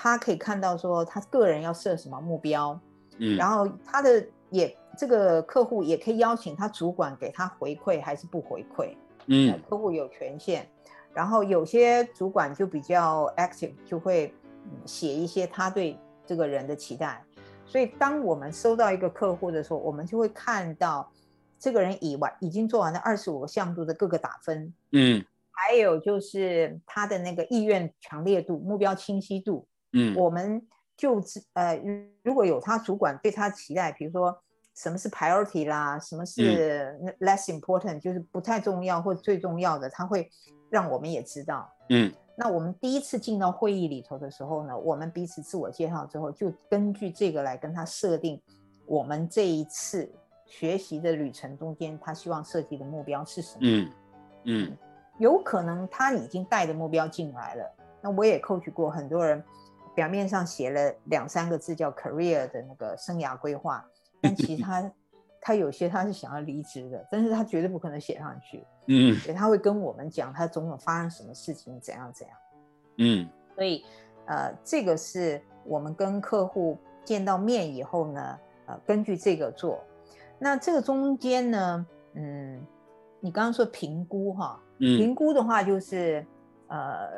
[0.00, 2.78] 他可以看到说他个人要设什么目标，
[3.16, 8.94] 嗯，然后他的也这个客户也可以邀请他主管给他回馈还是不回馈，
[9.26, 10.64] 嗯，客户有权限，
[11.12, 14.32] 然后有些主管就比较 active，就会
[14.86, 17.20] 写一些他对这个人的期待，
[17.68, 21.08] 所以当我们收到一个客户的时候，我们就会看到
[21.58, 29.66] 这个人以外已经做完了二十五个项目的各个打分，嗯，还有就是他的那个意愿强烈度、目标清晰度。
[29.92, 31.80] 嗯，我们就呃，
[32.22, 34.36] 如果有他主管对他期待，比如说
[34.74, 40.30] 什么是 priority 啦，什么是 less important，就是不太重要或最重要的，他会
[40.70, 41.70] 让我们也知道。
[41.90, 48.40] 嗯，那我们第一次进到会议里头的时候呢，我们彼此自我介绍之后，就根据这个来跟他设定
[48.86, 50.08] 我们这一次
[50.46, 53.60] 学习的旅程中间，他希望设计的目标是什么。
[53.62, 53.90] 嗯
[54.44, 54.76] 嗯，
[55.18, 59.42] 有可能他已经带着目标进来了，那我也 coach 过很多人。
[59.94, 63.84] 表面上写了两三个字叫 career 的那个生涯规划，
[64.20, 64.88] 但其实他
[65.40, 68.64] 他有些他是想要离职的，但是他绝对不可能写上去。
[68.86, 72.36] 嗯，所以他会跟我们讲他总有发生什么事情，怎样怎样。
[72.98, 73.84] 嗯，所以
[74.26, 79.82] 呃，这个是我们跟客户见到面以后呢，呃，根据这个做。
[80.38, 82.66] 那这个中间呢，嗯，
[83.20, 86.24] 你刚刚说评估哈，评估的话就是
[86.68, 87.08] 呃。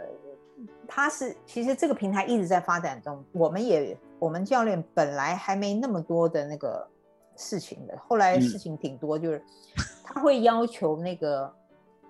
[0.86, 6.86] 他是其实这个平台一直在发展中，我们也我们教练本来还没那么多的那个
[7.40, 9.42] 事情的，后来事情挺多，就是
[10.04, 11.50] 他会要求那个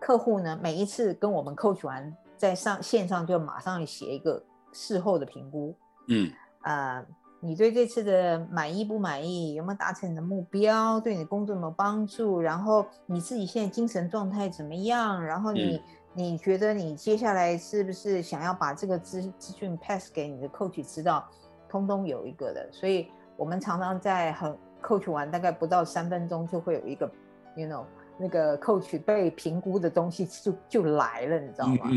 [0.00, 5.74] 客户呢，每一次跟我们 coach 完，在上线上就马上写一个事后的评估，
[6.08, 6.30] 嗯
[6.62, 7.04] 啊，
[7.40, 9.54] 你对这次的满意不满意？
[9.54, 10.98] 有没有达成你的目标？
[10.98, 12.40] 对你工作有没有帮助？
[12.40, 15.24] 然后你自己现在精神状态怎么样？
[15.24, 15.80] 然后你。
[16.12, 21.24] 你觉得你接下来是不是想要把这个资资讯 pass 给你的 coach 知道，
[21.68, 27.10] 通通有一个的，所以我们常常在很 coach 完大概不到三分钟就会有一个
[27.54, 27.84] ，you know
[28.18, 31.90] 那个 coach 被评估的东西就就来了，你知道吗？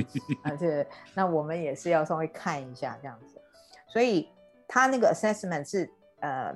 [0.44, 3.42] 而且那我们也是要稍微看一下这样子，
[3.88, 4.30] 所以
[4.68, 6.56] 他那个 assessment 是呃。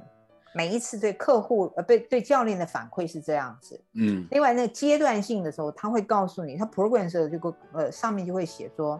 [0.55, 4.25] 每一次对客户呃，对对教练的反馈是这样子，嗯。
[4.31, 8.99] 另外，那个阶段性的时候，他会告诉你，他 program 的时候就个呃上面就会写说，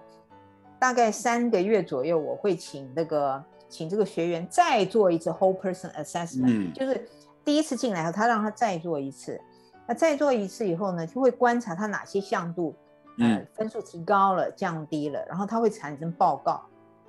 [0.78, 7.08] 大概三个月左右，我会请那个请这个学员再做一次 whole person assessment，就是
[7.44, 9.40] 第一次进来后，他让他再做一次，
[9.88, 12.76] 那再做一次以后呢，就会观察他哪些项度，
[13.18, 16.64] 嗯，分数提高了、降低了，然后他会产生报告。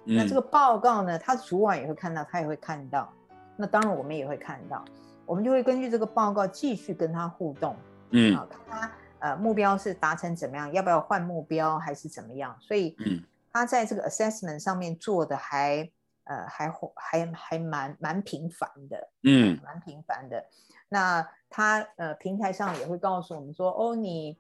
[0.05, 3.13] 那这个报告呢，他主管也会看到，他也会看到。
[3.57, 4.83] 那当然，我们也会看到，
[5.27, 7.77] 我们就会根据这个报告继续跟他互动，
[8.11, 12.57] 嗯，啊，看他呃目标是达成怎么样，要不要换目标还是怎么样？
[12.59, 15.91] 所以，嗯，他在这个 assessment 上面做的还
[16.29, 20.45] 呃还还还蛮蛮频繁的，嗯，蛮频繁的。
[20.89, 24.39] 那他呃平台上也会告诉我们说，哦，你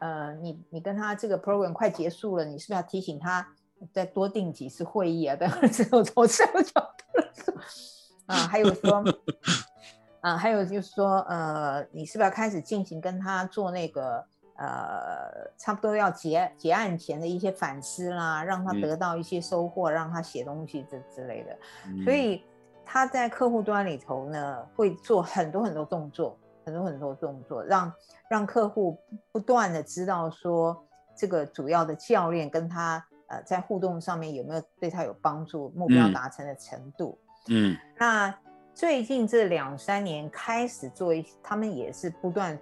[0.00, 3.48] 呃你你跟他这个 program 快结束了，你是不是要提醒他
[3.92, 5.34] 再多定几次会议啊？
[5.36, 7.04] 等之后从这个角度。
[8.26, 9.02] 啊，还有说，
[10.20, 14.26] 啊，还有就是说，呃，你是不是要开始进行跟他做那个，
[14.58, 21.56] 呃，差不多要结结案前的一些反思啦，让他得到一些收获，让他写东西这之类的。
[22.04, 22.44] 所以
[22.84, 27.92] 他在客户端里头呢，会做很多很多动作，很多很多动作，让
[28.28, 28.98] 让客户
[29.30, 30.84] 不断的知道说，
[31.16, 37.16] 这个主要的教练跟他，呃，在互动上面有没有对他有帮助，目标达成的程度。
[37.48, 38.34] 嗯，那
[38.74, 42.58] 最近这两三年开始做一，他们也是不断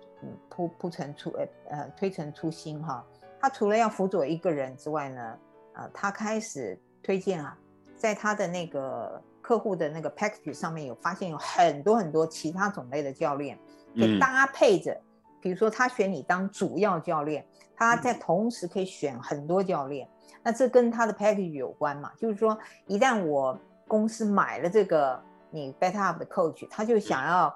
[0.49, 3.05] 铺铺陈出，呃呃推陈出新哈。
[3.41, 5.39] 他除了要辅佐一个人之外呢，
[5.75, 7.57] 呃，他开始推荐啊，
[7.97, 13.57] 在他的那个客户的那个 package 上面有发现有很多很多其他种类的教练，
[13.95, 14.99] 可以搭配着，
[15.41, 20.09] 比如说他选你当主要教练，他在同时可以选很多教练，
[20.43, 22.11] 那这跟他的 package 有关嘛？
[22.19, 27.55] 就是说，一旦我公司买了这个你 better up 的 coach，他就想要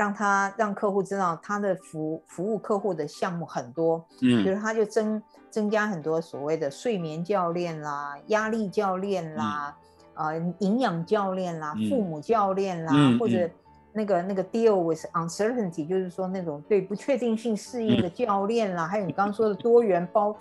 [0.00, 9.76] 让他让客户知道他的服服务客户的项目很多，嗯，比如他就增增加很多所谓的睡眠教练啦、压力教练啦、
[10.14, 13.48] 呃营养教练啦、父母教练啦，或者。
[13.92, 20.32] 那个那个 deal with uncertainty，就是说那种对不确定性适应的教练啦，还有你刚刚说的多元包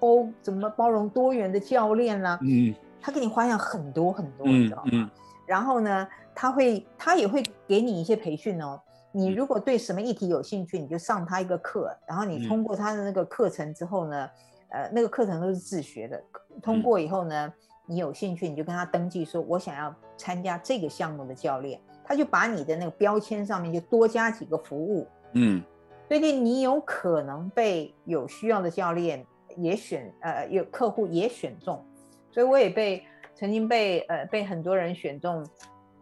[0.00, 5.10] 包怎么包容多元的教练啦，嗯，他给你花样很多很多，你知道吗？
[5.44, 8.80] 然后呢，他会他也会给你一些培训哦。
[9.16, 14.28] 你如果对什么议题有兴趣，你就上他一个课，然后你通过他的那个课程之后呢，
[14.70, 16.20] 呃，那个课程都是自学的，
[16.60, 17.52] 通过以后呢，
[17.86, 21.80] 你有兴趣你就跟他登记说，我想要参加这个项目的教练。
[22.06, 25.62] 他就把你的那个标签上面就多加几个服务，嗯，
[26.06, 29.24] 所以你有可能被有需要的教练
[29.56, 31.82] 也选，呃，有客户也选中，
[32.30, 33.02] 所以我也被
[33.34, 35.46] 曾经被呃被很多人选中，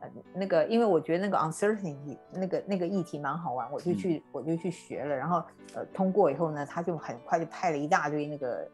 [0.02, 5.42] 呃，那个因为我觉得那个 uncertainty 那个那个议题蛮好玩，我就去我就去学了，然后
[5.74, 8.68] 呃通过以后呢，他就很快就派了一大堆那个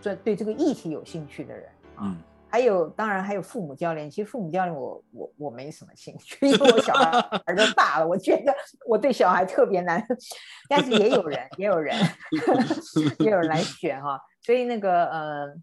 [0.00, 2.16] 这对这个议题有兴趣的人啊。
[2.52, 4.10] 还有，当然还有父母教练。
[4.10, 7.08] 其实父母教练，我我我没什么兴趣，因为我小孩
[7.46, 8.52] 儿都大了，我觉得
[8.88, 10.04] 我对小孩特别难。
[10.68, 11.96] 但是也有人，也有人，
[13.20, 14.20] 也有人来选哈。
[14.42, 15.54] 所以那个呃，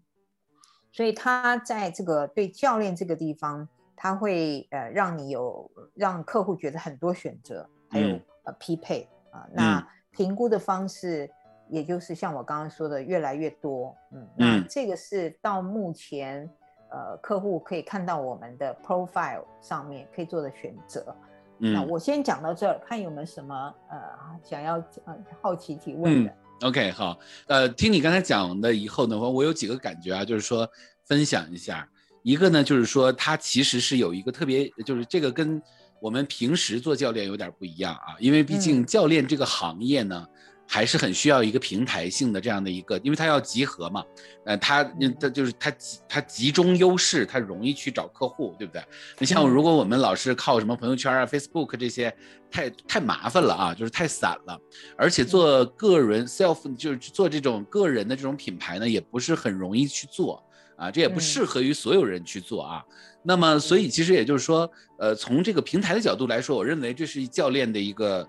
[0.90, 3.68] 所以他在这个对教练这个地方，
[3.98, 9.44] 他会呃让你有让客户觉得很多选择，还有呃匹配啊。
[9.52, 11.28] 那评估的方式，
[11.68, 13.94] 也就是像我刚刚说的，越来越多。
[14.12, 16.48] 嗯，那这个是到目前。
[16.90, 21.14] 呃，客户可以看到我们的 profile 上面可以做的选择。
[21.58, 23.98] 那我先讲到这儿，看有没有什么呃
[24.42, 26.32] 想要呃好奇提问的。
[26.62, 30.66] OK，好，呃，听你刚才讲的以后呢，我我有几个感觉啊，就是说
[31.04, 31.86] 分享一下。
[32.22, 35.60] 一个呢，就是说它其实是有一个特别，就是这个跟
[36.00, 40.26] 我们平时做教练有点不一样啊，因为毕竟教练这个行业呢。
[40.70, 44.04] 还是很需要一个平台性的这样的一个，因为它要集合嘛，
[44.44, 44.84] 呃，它
[45.18, 48.84] 它就是它集它集中优势，它容易去找客户，对不对？
[49.18, 52.14] 你像如果我们老是靠什么朋友圈啊、Facebook 这些，
[52.50, 54.60] 太太麻烦了啊，就是太散了，
[54.98, 60.42] 而且做个人 self 就是做这种个人的这种品牌呢，也不是很容易去做
[60.78, 62.82] 啊，这也不适合于所有人去做啊。
[63.22, 68.26] 那么，所以其实也就是说，呃，从这个平台的角度来说，我认为这是教练的一个。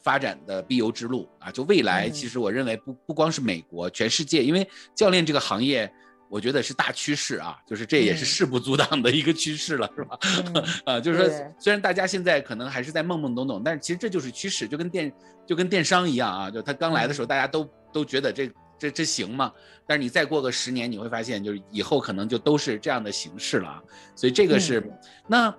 [0.00, 5.92] 发展的必由之路啊，就未来，其实我认为不不光是美国，全世界，因为教练这个行业，
[6.30, 10.18] 我觉得是大趋势啊，就是这也是势不阻挡的一个趋势了，是吧？
[10.86, 15.12] 啊，就是说，虽然大家现在可能还是在懵懵懂懂，但是其实这就是趋势，就跟电
[15.44, 19.52] 就跟电商一样啊，就他刚来的时候，大家都都觉得这这这行吗？
[19.86, 23.82] 但是你再过个十年，你会发现，就是以后可能就都是这样的形式了啊，
[24.14, 24.82] 所以这个是
[25.26, 25.54] 那。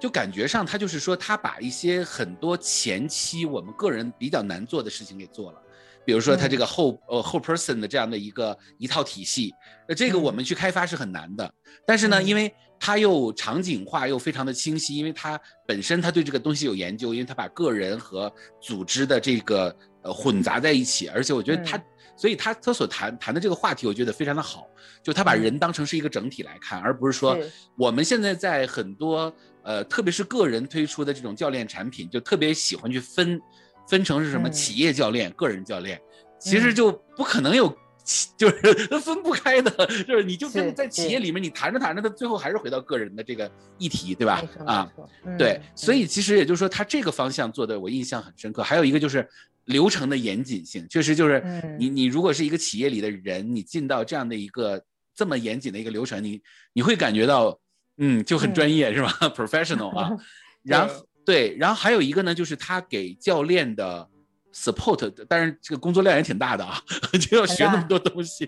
[0.00, 5.60] 就感觉上，他就是说，他把一些很多前期我们个人比较难做的事情给做了，
[6.06, 9.52] 比如说他这个后呃后 person 的这样的一个一套体系，
[9.86, 11.52] 那这个我们去开发是很难的。
[11.86, 21.78] 但是呢，因为他又场景化又非常的清晰，因为他本身他对这个东西有研究，因为他把个人和组织的这个呃混杂在一起，而且我觉得他。
[22.20, 24.66] 所以他他所谈谈的这个话题，我觉得非常的好，
[25.02, 27.38] 就他把人当成是一个整体来看，而不是说
[27.78, 33.40] 我们现在在很多呃，特别是个人推出的这种教练产品，就特别喜欢去分
[33.88, 35.98] 分成是什么企业教练、个人教练，
[36.38, 37.74] 其实就不可能有，
[38.36, 39.70] 就是分不开的，
[40.06, 44.42] 就是你就跟在企业里面你谈着谈着，他最后还是回到个人的这个议题，对吧？
[44.66, 44.92] 啊，
[45.38, 48.62] 对，所以其实也就是说，他这个方向做的我印象很深刻。
[48.62, 49.26] 还有一个就是。
[49.70, 51.42] 流程的严谨性，确实就是
[51.78, 54.82] 你你如果是一个企业里的人，你进到这样的一个
[55.14, 56.40] 这么严谨的一个流程，你
[56.72, 57.58] 你会感觉到，
[57.96, 59.10] 嗯，就很专业是吧？
[59.34, 60.10] Professional 啊，
[60.62, 64.08] 然后对，然后还有一个呢，就是他给教练的
[64.52, 66.82] support，但是这个工作量也挺大的啊，
[67.20, 68.46] 就要学那么多东西，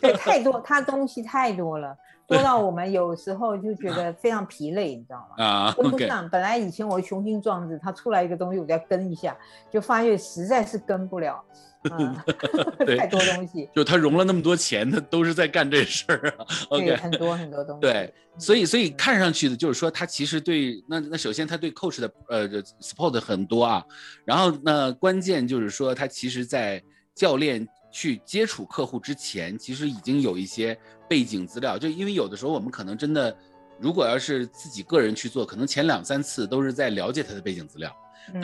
[0.00, 1.96] 对，太多，他东西太多了。
[2.30, 5.44] 多到我们有时候就觉得非常疲累，你知道吗？
[5.44, 6.30] 啊，跟不上。
[6.30, 9.36] 本来以前我雄心壮志，他出来一个东西，我就要跟一下，
[9.68, 11.42] 就发现实在是跟不了。
[12.96, 13.68] 太多东西。
[13.74, 16.46] 就他融了那么多钱，他都是在干这事儿啊。
[16.70, 17.80] 对，很多很多东西。
[17.80, 22.48] 对，所以所以看上去的就是说，他其实对那那首先他对 coach 的呃
[22.80, 23.84] support 很多啊，
[24.24, 26.80] 然后那关键就是说，他其实在
[27.12, 27.66] 教练。
[27.90, 30.78] 去接触客户之前，其实已经有一些
[31.08, 31.78] 背景资料。
[31.78, 33.36] 就因为有的时候我们可能真的，
[33.78, 37.94] 如果要是自己个人去做，可能前两三次都是在了解他的背景资料。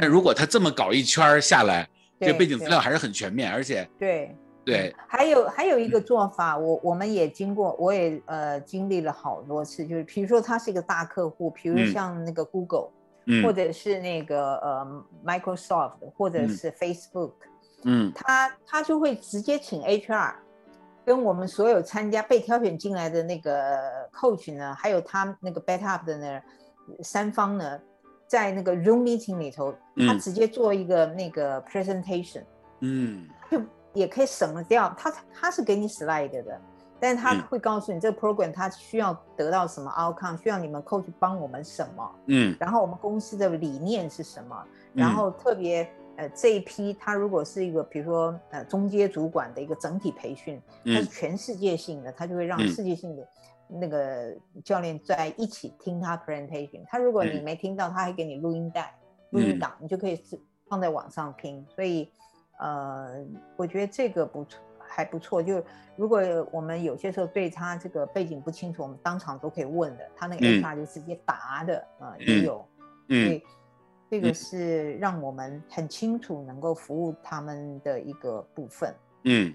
[0.01, 1.89] 但如果他这么搞一圈下来，
[2.19, 4.35] 这背景资料还是很全面，而且对
[4.65, 12.89] 对，还有还有一个做法，我我们也经过，我也呃经历了好多次，就是比如说他是一个大客户，比如像那个 Google，
[13.45, 17.33] 或者是那个呃 Microsoft，或者是 Facebook，
[17.87, 20.35] 嗯，他他就会直接请 HR。
[21.05, 23.79] 跟我们所有参加被挑选进来的那个
[24.13, 26.41] coach 呢，还有他那个 backup 的呢，
[27.01, 27.81] 三方呢，
[28.27, 29.73] 在那个 room meeting 里头，
[30.05, 32.43] 他直接做一个那个 presentation，
[32.81, 33.63] 嗯，就
[33.93, 34.93] 也可以省了掉。
[34.99, 36.61] 他他是给你 slide 的，
[36.99, 44.61] 但是他会告诉你这个 program 他需要得到什么 outcome，需要你们 coach 帮我们什么，嗯，然后我们公司的理念是什么，
[44.93, 45.89] 然后特别。
[46.17, 53.29] 呃，这一批他如果是一个，比如说呃中阶主管的一个整体培训，它是全世界性的，他就会让世界性的
[53.69, 56.81] 那个教练在一起听他 presentation。
[56.87, 58.95] 他如果你没听到，他还给你录音带、
[59.31, 61.65] 录音档，你就可以是放在网上听。
[61.75, 62.11] 所以
[62.59, 63.23] 呃，
[63.57, 65.43] 我觉得这个不错，还不错。
[65.43, 65.63] 就
[65.97, 72.67] 如果我们有些时候对他这个背景不清楚，我们当场都可以问的，他那个 HR 就直接答的啊，也有。
[73.09, 73.39] 嗯。
[74.11, 78.95] 这个是让我们很清楚能够服务他们的一个部分。
[79.25, 79.53] 嗯，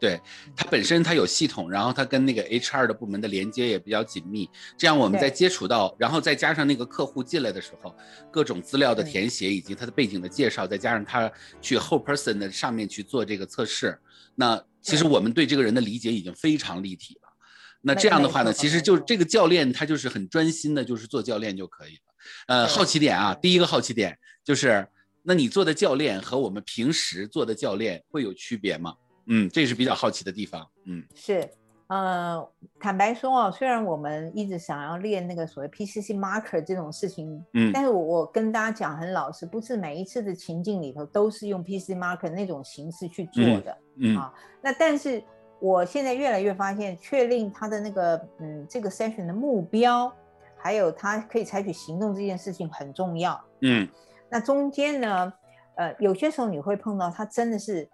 [0.00, 0.20] 对，
[0.56, 4.50] 它本身它有系统，然后它跟那个 HR 的部门的连接也比较紧密。
[4.76, 7.94] 这样我们在接触到，然后再加上那个客户进来的时候，
[8.30, 11.30] 各种资料的填写以及他的背景的介绍，再加上他
[11.60, 13.96] 去 whole person 的上面去做这个测试，
[14.34, 17.28] 那其实我们对这个人的理解已经非常立体了。
[17.80, 22.11] 那这样的话呢，其实就这个教练他就是很专心的，就是做教练就可以了。
[22.46, 24.86] 呃，好奇点啊，第一个好奇点就是，
[25.22, 28.94] 那你做的教练和我们平时做的教练会有区别吗？
[29.26, 30.66] 嗯，这是比较好奇的地方。
[30.84, 31.48] 嗯，是，
[31.86, 32.44] 呃，
[32.80, 45.22] 坦白说哦，虽然我们一直想要练那个所谓 PCC marker 这种事情，嗯，但是我我跟大家讲很老实，不是每一次的情境里头都是用 PCC marker 那种形式去做的，嗯啊，那但是
[45.60, 50.12] 我现在越来越发现，确定他的那个嗯这个 session 的目标。
[50.62, 53.38] 还有他可以采取行动这件事情很重要。
[53.62, 53.88] 嗯，
[54.30, 55.32] 那中间呢，
[55.74, 57.88] 呃，有些时候你会碰到他真的是，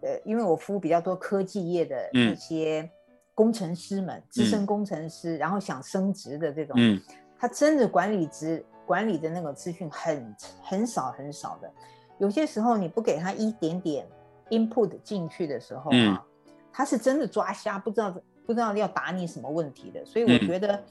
[0.00, 2.90] 呃，因为我服务比较多科技业的一些
[3.34, 6.98] 工程师们，资深工程师，然后想升职的这种，嗯，
[7.38, 11.70] 他真的管理资管理的那个资讯很很少很少的。
[12.18, 14.06] 有些时候你不给他一点点
[14.48, 16.24] input 进去的时候啊，
[16.72, 18.10] 他是真的抓瞎，不知道
[18.46, 20.02] 不知道要答你什么问题的。
[20.06, 20.82] 所以我觉得。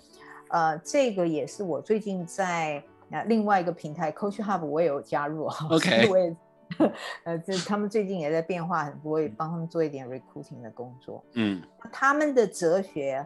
[0.54, 6.36] 呃，这个也是我最近在呃另外一个平台 Coach Hub 我也有加入，OK，我也
[7.24, 11.24] 呃这他们最近也在变化很多，也帮他们做一点 recruiting 的工作。
[11.34, 11.60] 嗯，
[11.92, 13.26] 他们的哲学，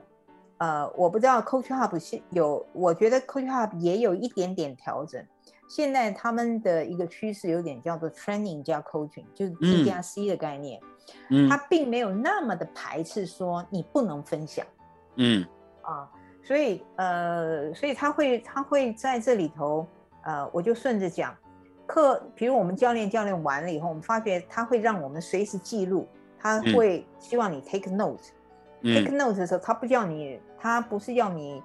[0.59, 5.21] 呃，我不知道 Coach Hub 是有，我觉得 Coach Hub 也有一点点调整。
[5.67, 10.79] 现在他们的一个趋势有点叫做 training 加 coaching，就是 T 加 C 的概念。
[11.29, 14.65] 嗯，他并没有那么的排斥说你不能分享。
[15.17, 15.45] 嗯，
[15.81, 16.09] 啊。
[16.47, 19.85] 所以，呃，所以他会，他会在这里头，
[20.23, 21.35] 呃，我就顺着讲，
[21.85, 26.07] 课，比如我们教练教练完了以后，我们发觉他会让我们随时记录，
[26.39, 31.61] 他会希望你 take note，take note 的时候，他不叫你，他不是要你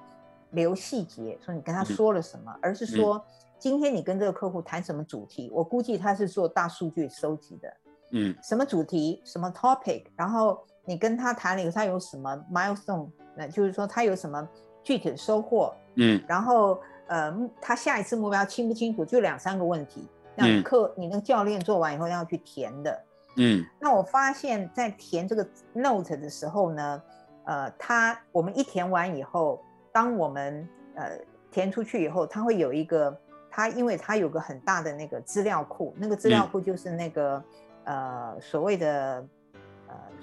[0.50, 3.24] 留细节，说你跟他说了什么，而是说
[3.60, 7.76] 今天你跟这个客户谈什么主题，我估计他是做大数据收集的，
[8.10, 14.48] 嗯，什么主题，什么 topic，然后你跟他谈了以后，他有什么 milestone，那就是说他有什么。
[14.82, 19.04] 具体的收获，嗯，然后呃，他下一次目标清不清楚？
[19.04, 23.04] 就两三个问题，让课你那个教练做完以后要去填的，
[23.36, 23.64] 嗯。
[23.80, 27.02] 那我发现，在填这个 note 的时候呢，
[27.44, 29.62] 呃，他我们一填完以后，
[29.92, 31.18] 当我们呃
[31.50, 33.16] 填出去以后，他会有一个，
[33.50, 37.42] 他因为他有个很大的那个资料库，那个资料库就是那个
[37.84, 39.24] 呃所谓的。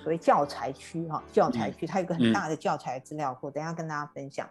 [0.04, 4.50] 所谓教材区哈，教材区它有个很大的教材资料库，等下跟大家分享。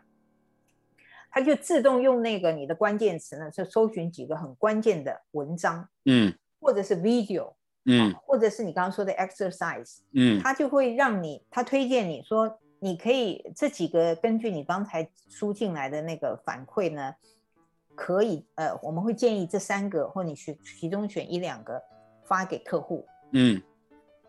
[1.30, 7.53] 它就自动用那个你的关键词呢，就搜寻几个很关键的文章，嗯，或者是 video，
[7.84, 17.14] 嗯，或者是你刚刚说的 exercise，嗯，它就会让你，它推荐你说，你可以这几个根据你刚才输进来的那个反馈呢，
[17.94, 21.82] 可以，呃，我们会建议这三个，或你选其中选一两个
[22.24, 23.61] 发给客户，嗯。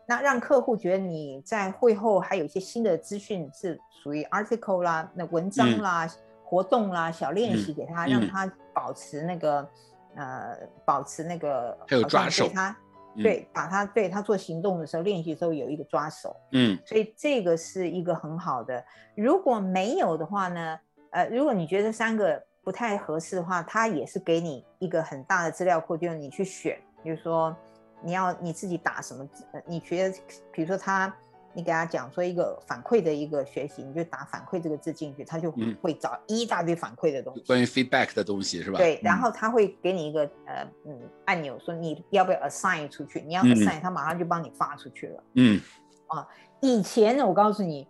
[0.09, 6.09] 那让客户觉得你在会后还有一些新的资讯是属于 article 啦、那文章啦、
[6.43, 9.69] 活动啦、小练习给他，让他保持那个
[10.15, 12.75] 呃，保持那个还有抓手，他
[13.17, 18.83] 对，把他对他做行动的时候练习的时候有一个抓手，嗯，所以这个是一个很好的。
[19.13, 20.79] 如果没有的话呢，
[21.11, 27.55] 呃，如果你觉得三个不太合适的话，他也是给你一个很大的资料库，就是你去选，比如说。
[28.01, 29.43] 你要你自己打什么字？
[29.65, 30.17] 你觉得，
[30.51, 31.13] 比如说他，
[31.53, 38.77] 你给他讲说一个反馈的一个学习，你就打反馈这个字进去，他就会找一大堆反馈的东西，关于 feedback 的东西是吧？
[38.77, 43.21] 对，然后他会给你一个呃嗯按钮，说你要不要 assign 出去？
[43.21, 45.23] 你要 assign，他马上就帮你发出去了。
[45.33, 45.61] 嗯，
[46.07, 46.27] 啊，
[46.61, 47.87] 以前呢，我告诉你。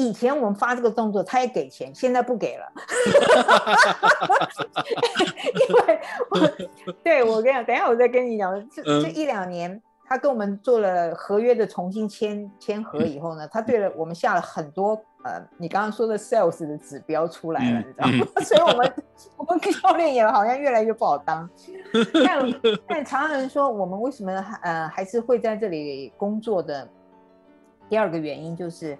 [0.00, 2.64] 以前我们发这个动作，他也给钱，现在不给了。
[5.68, 6.38] 因为我
[7.04, 18.26] 对我跟你讲，等一下我再跟你讲，这这一两年，他跟我们做了合约的重新签签合以后呢，他对了我们下了很多呃，你刚刚说的 sales 的指标出来了，你知道吗？
[18.42, 18.94] 所以我们
[19.36, 21.46] 我们教练也好像越来越不好当。
[22.24, 22.50] 但
[22.88, 24.32] 但常常人说，我们为什么
[24.62, 26.88] 呃还是会在这里工作的？
[27.90, 28.96] 第二个原因就是。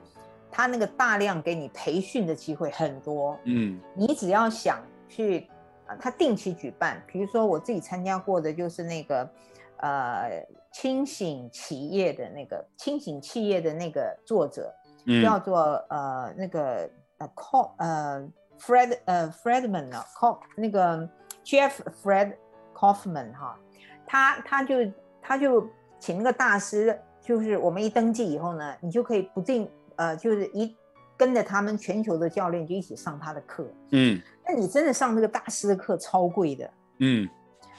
[0.53, 5.49] 他那个大量给你培训的机会很多，嗯，你只要想去
[5.87, 9.31] 啊，他定期举办，比如说我自己参加过的就是那个，
[9.77, 14.75] 呃，清醒企业的那个清醒企业的那个作者，
[15.23, 18.29] 叫做呃那个呃 Co 呃
[18.59, 21.09] Fred 呃 Fredman 啊 Co 那个
[21.45, 21.73] Jeff
[22.03, 22.35] Fred
[22.75, 23.59] Kaufman 哈，
[24.07, 24.75] 他他就
[25.23, 25.67] 他就
[25.99, 29.71] 请那个大师，就是我们一登记以后呢，你就可以不定。
[30.01, 30.75] 呃，就是一
[31.15, 36.71] 跟着他们全球的教练就一起上他的课，嗯，那你真的上这个大师的课超贵的，
[37.01, 37.29] 嗯，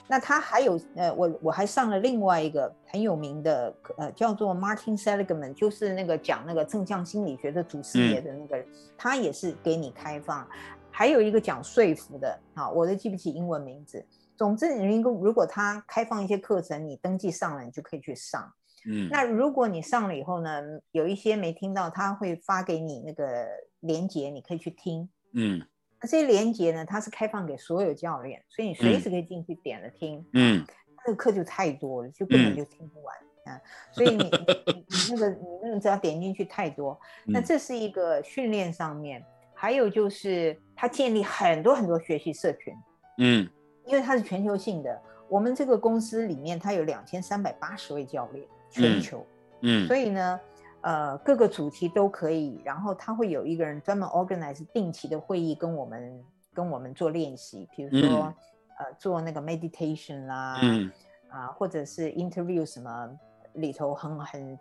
[0.06, 8.64] 那他还有呃，我我还上了另外一个很有名的，呃，叫做 Martin Seligman，就是那个讲那个正向心理学的祖师爷的那个人，
[8.96, 10.46] 他也是给你开放，
[10.92, 14.06] 还有一个讲说服的，啊，我都记不起英文名字，
[14.36, 18.48] 总之，如果如果他开放一些课程，你登记上了，你就可以去上。
[18.86, 20.60] 嗯，那如果你上了以后呢，
[20.90, 23.46] 有一些没听到，他会发给你那个
[23.80, 25.08] 连接，你可以去听。
[25.32, 25.64] 嗯，
[26.00, 30.24] 那这些连接呢，它是开放给所有教练，所以你随时可以进去点了听。
[30.32, 30.64] 嗯，
[31.06, 33.60] 那个课就太多了，就根本就听不完啊。
[33.92, 34.24] 所以你你
[34.88, 39.24] 你那个你那个只要点进去太多，那这是一个训练上面，
[39.54, 42.74] 还有就是他建立很多很多学习社群。
[43.18, 43.48] 嗯，
[43.86, 48.46] 因为它是全球性的，我们这个公司里面它有两千三百八十位教练。
[48.72, 49.24] 全球，
[49.60, 50.40] 嗯，所以呢，
[50.80, 58.34] 呃，各个主题都可以，然后他会有一个人专门 organize 定期的会议，跟我们跟我们做练习，比如说，
[58.78, 60.90] 呃，做那个 meditation 啦，嗯，
[61.28, 63.10] 啊，或者是 interview 什么
[63.52, 64.58] 里头很很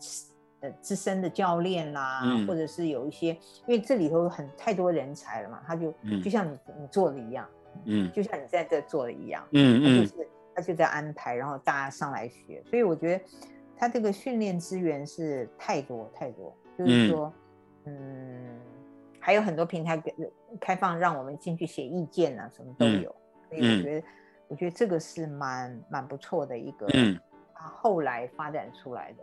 [0.59, 3.29] 呃资深的教练啦，或者是有一些，
[3.65, 7.47] 因为这里头很太多人才了嘛，他就就像你你做的一样，
[7.85, 13.23] 嗯，就像你在这做的一样，嗯嗯，就是他就在安排，然后大家上来学，所以我觉得。
[13.81, 17.33] 他这个训练资源是太多太多，就是说，
[17.85, 18.59] 嗯，
[19.19, 20.13] 还有很多平台给
[20.59, 23.09] 开放，让我们进去写意见啊，什么都有。
[23.49, 24.07] 所以我觉得，
[24.49, 26.85] 我觉得这个是蛮蛮不错的一个，
[27.53, 29.17] 啊，后来发展出来的。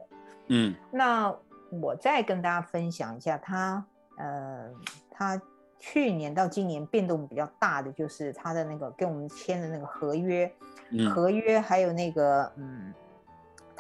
[0.48, 1.32] 嗯，那
[1.80, 3.86] 我再跟大家分享一下，他，
[4.16, 4.68] 呃，
[5.08, 5.40] 他
[5.78, 10.52] 去年到今年变动比较大的，就是他的那个跟我们签的那个合约，
[11.14, 12.92] 合约还有那个，嗯。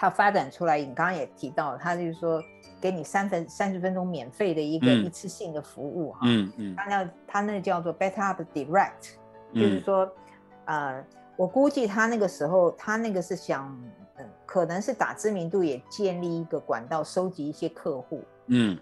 [0.00, 2.40] 它发展出来，你刚刚也提到，它就是说
[2.80, 6.20] 给你三分三十分钟免费的一个一次性的服务哈。
[6.22, 6.76] 嗯嗯。
[6.76, 9.16] 它那它那叫做 Better Up Direct，
[9.52, 10.08] 就是说，
[10.66, 11.04] 呃，
[11.36, 13.76] 我估计他那个时候他那个是想，
[14.18, 18.22] 嗯，可能是打知名度，也建立一个管道，收集一些客户。
[18.46, 18.78] 嗯。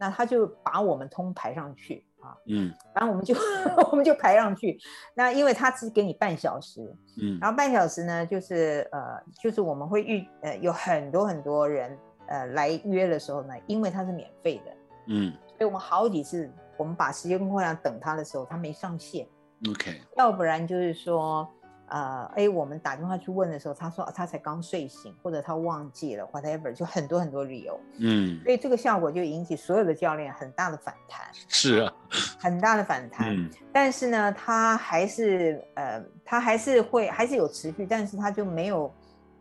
[0.00, 2.06] 那他就把我们通排上去。
[2.46, 3.34] 嗯，然后我们就
[3.90, 4.78] 我们就排上去，
[5.14, 6.80] 那因为他只给你半小时，
[7.20, 9.00] 嗯，然后半小时呢，就是呃，
[9.42, 11.98] 就是我们会遇呃有很多很多人
[12.28, 14.72] 呃来约的时候呢，因为他是免费的，
[15.08, 19.26] 嗯，所以我们好几次我们把时间空量等他的时候，他没上线
[19.70, 21.48] ，OK，要不然就是说。
[21.94, 27.78] 呃，哎，我们打电话去问的时候，他说他才刚睡醒，或者他忘记了，whatever，就很多很多理由。
[28.00, 31.24] 嗯，所以这个效果就引起所有的教练很大的反弹。
[31.46, 31.94] 是啊，
[32.40, 33.36] 很大的反弹。
[33.36, 38.92] 嗯，但是呢，他还是呃，他还是会还是有持续，但是他就没有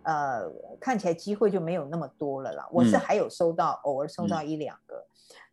[0.03, 0.47] 呃，
[0.79, 2.67] 看起来机会就没有那么多了啦。
[2.71, 5.03] 我是还有收到，偶尔收到一两个。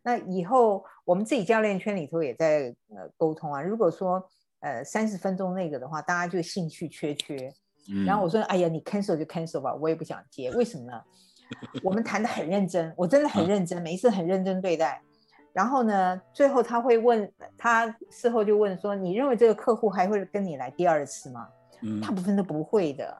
[0.03, 4.23] 那以后我们自己教练圈里头也在呃沟通啊，如果说。
[4.61, 7.53] 呃，三十分钟那个的话，大家就兴趣缺缺。
[8.05, 10.49] 然后我说：“哎呀，你 cancel 就 cancel 吧，我也不想接。
[10.51, 11.01] 为什么呢？
[11.83, 15.01] 我们谈的很认真，我真的很认真，每一次很认真对待。
[15.51, 21.47] 然后呢，最后他会问他事后就问说：你认为这个客户还会跟你来第二次吗？
[22.01, 23.17] 大部分都不会的。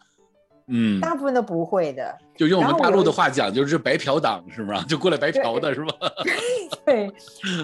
[0.73, 2.17] 嗯，大部分都不会的。
[2.35, 4.85] 就用我们大陆的话讲，就是白嫖党，是不是？
[4.85, 5.93] 就过来白嫖的是吧？
[6.85, 7.11] 对，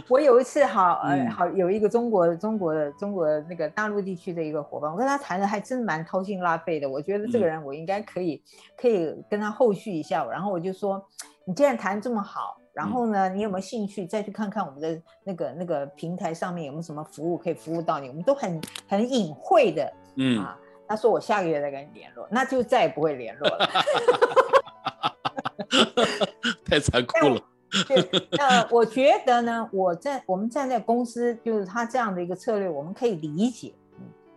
[0.10, 6.88] 我有一次好呃好有一个中国中国的中国那个大陆地区的一个伙伴，我跟他谈的还真蛮掏心拉肺的。
[6.88, 8.44] 我觉得这个人我应该可以
[8.80, 10.26] 可以跟他后续一下。
[10.26, 11.04] 然后我就说，
[11.46, 18.10] 你既然谈这么好，然后呢，你有没有兴趣再去看看我们的那个那个平台上面有没有什么服务可以服务到你？
[18.10, 20.58] 我们都很很隐晦的，嗯啊。
[20.88, 23.70] 他说我下个月再跟你联络，那就再也不会联络了。
[26.66, 27.42] 太残酷了。
[28.38, 33.74] 那我觉得呢，我在我们站在公司，就是他这样的一个策略，我们可以理解。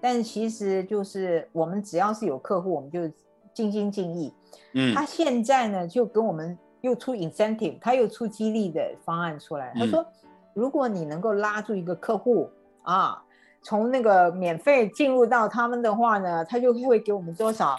[0.01, 3.09] 但其实就是我们只要是有客户，我们就
[3.55, 4.35] 尽心尽意。
[4.73, 4.93] 嗯。
[4.95, 9.73] 他现在呢，就跟我们又出 incentive，他又出激励的方案出来。
[9.77, 10.05] 他说，
[10.53, 12.51] 如果你能够拉住一个客户
[12.83, 13.23] 啊。
[13.63, 17.77] 从那个免费进入到他们的话呢，他就会给我们多少？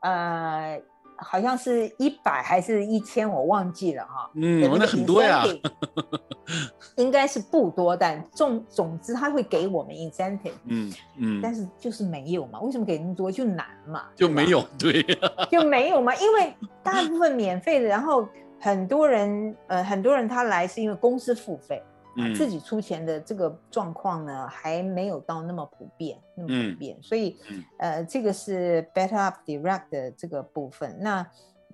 [0.00, 0.80] 呃，
[1.16, 4.30] 好像是一百还是一千，我忘记了哈。
[4.34, 5.44] 嗯，那很多呀。
[6.96, 10.52] 应该是不多，但总总之他会给我们 incentive。
[10.64, 11.40] 嗯嗯。
[11.42, 12.60] 但是就是没有嘛？
[12.60, 13.30] 为什么给那么多？
[13.30, 14.04] 就难嘛。
[14.16, 15.04] 就没有对。
[15.50, 16.14] 就没有嘛？
[16.16, 16.52] 因为
[16.82, 18.26] 大部分免费的，然后
[18.58, 21.82] 很多人呃很多人他来是因为公司付费。
[22.34, 27.38] 自己出钱的这个状况呢，还没有到那么普遍，那么普遍，所以，
[27.78, 30.96] 呃，这个是 better up direct 的这个部分。
[31.00, 31.24] 那，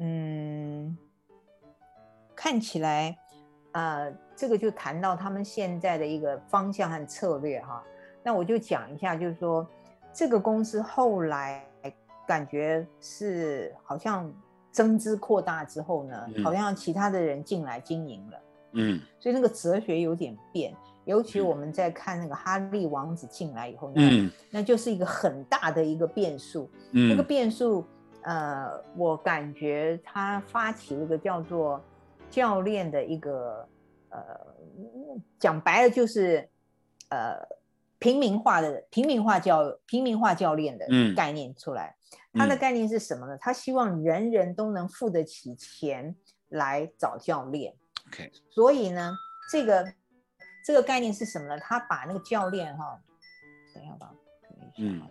[0.01, 0.97] 嗯，
[2.35, 3.17] 看起来，
[3.73, 7.83] 呃，这个就谈到他们现在的一个方向和策略哈。
[8.23, 9.67] 那我就讲一下，就是说，
[10.13, 11.65] 这个公司后来
[12.27, 14.31] 感觉是好像
[14.71, 18.39] 增资扩大之后呢，好像其他的人进来经营了。
[18.75, 26.71] 嗯，所以那个哲学有点变，尤其我们在看那个哈利王子进来以后，嗯，那就是一个很大的一个变数。
[26.93, 27.85] 嗯，那个变数，
[28.23, 31.81] 呃，我感觉他发起了个叫做
[32.29, 33.67] 教练的一个，
[34.11, 34.21] 呃，
[35.39, 36.49] 讲白了就是，
[37.11, 37.37] 呃，
[37.99, 41.95] 平民化的平民化教平民化教练的概念出来。
[42.37, 43.39] 他的概念是什么呢？
[43.41, 46.13] 他希望人人都能付得起钱
[46.49, 47.73] 来找教练。
[48.51, 49.13] 所以呢，
[49.51, 49.93] 这个
[50.65, 51.59] 这个概念是什么呢？
[51.59, 52.97] 他把那个教练哈，
[53.75, 54.15] 等一下吧，
[54.79, 55.03] 嗯，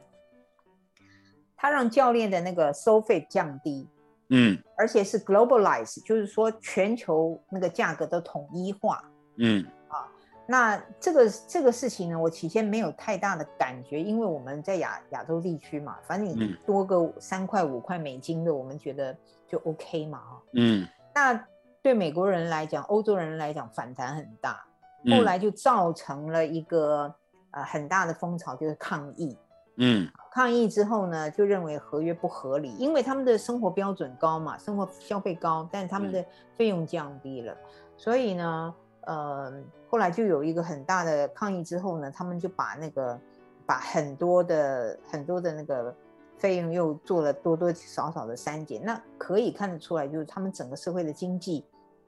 [1.58, 3.90] 他让教练的那个收费降低，
[4.30, 9.04] 嗯，而且是 globalize，就是说全球那个价格都统一化，
[9.36, 10.08] 嗯，啊，
[10.48, 19.16] 那这个这个事情呢，我起先没有太大的感觉，因为我们在亚亚洲地区嘛，反正你多个三块五块美金的，我们觉得
[19.46, 21.48] 就 OK 嘛，哈，嗯，那。
[21.84, 24.66] 对美国人来讲，欧洲人来讲，反弹很大，
[25.12, 27.14] 后来就造成了一个
[27.52, 29.38] 呃很大的风潮，就是抗议。
[29.76, 36.24] 嗯，抗议之后呢，就认为合约不合理，因为他们的生活标准高嘛，生活消费高，但是他们的
[36.56, 37.54] 费用降低了，
[37.98, 39.52] 所以呢，呃，
[39.90, 43.20] 后来就有一个很大的抗议之后呢，他们就把那个
[43.66, 45.94] 把很多的很多的那个。
[46.40, 51.64] 费用又做了多多少少的删减，那可以看得出来，就是他们整个社会的经济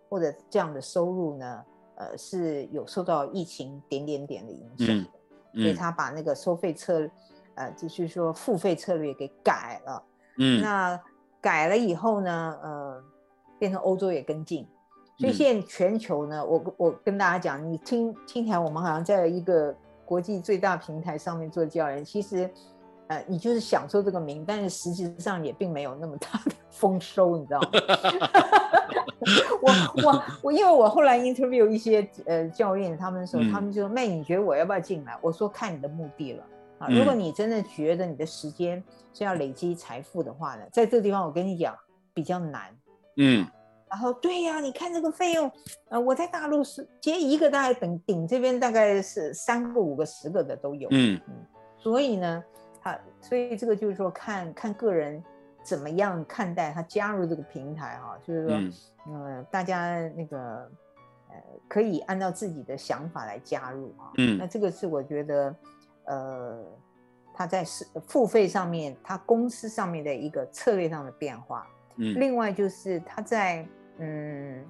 [0.10, 5.06] 或者这样的收入呢，呃，是有受到疫情点点点的影响的。
[5.54, 7.10] 所以他把那个收费策，
[7.56, 10.04] 呃，就是说付费策略给改了。
[10.38, 11.00] 嗯，那
[11.40, 13.04] 改了以后呢，呃，
[13.58, 14.68] 变成欧洲也跟进，
[15.18, 19.74] 所以现在全球呢，我我跟大家讲，你听听起来我们好像在一个
[20.06, 22.50] 国际最大平台上面做教研，其实。
[23.08, 27.70] 呃，你就是享受这个名，但是实际上也并没有那么大的 丰收，你知道吗？
[29.62, 29.72] 我
[30.04, 35.18] 我 我，因为我后来 interview 一些呃教练，他们说，他们就说，妹，你觉得我要不要进来？
[35.22, 36.44] 我说看你的目的了
[36.80, 36.88] 啊。
[36.90, 38.84] 如果你真的觉得你的时间
[39.14, 41.76] 是要累积财富的话呢，在这个地方我跟你讲
[42.14, 42.76] 比较难。
[43.18, 43.46] 嗯。
[43.88, 45.52] 然后对呀，你看这个费用，
[45.90, 50.88] 呃，我在大陆是接一个大概顶顶这边大概是三个、五个、十个的都有。
[50.92, 51.34] 嗯嗯。
[51.78, 52.44] 所以呢。
[52.86, 55.22] 啊，所以这个就是说，看看个人
[55.64, 58.58] 怎么样看待他加入这个平台哈，就是说，
[59.08, 60.70] 嗯，大家那个
[61.30, 61.36] 呃，
[61.68, 64.12] 可以按照自己的想法来加入啊。
[64.18, 65.56] 嗯，那这个是我觉得，
[66.06, 66.64] 呃，
[67.34, 71.68] 他在是付费上面，他公司上面的一个策略上的变化。
[71.96, 73.68] 嗯，另外就是他在
[73.98, 74.64] 嗯。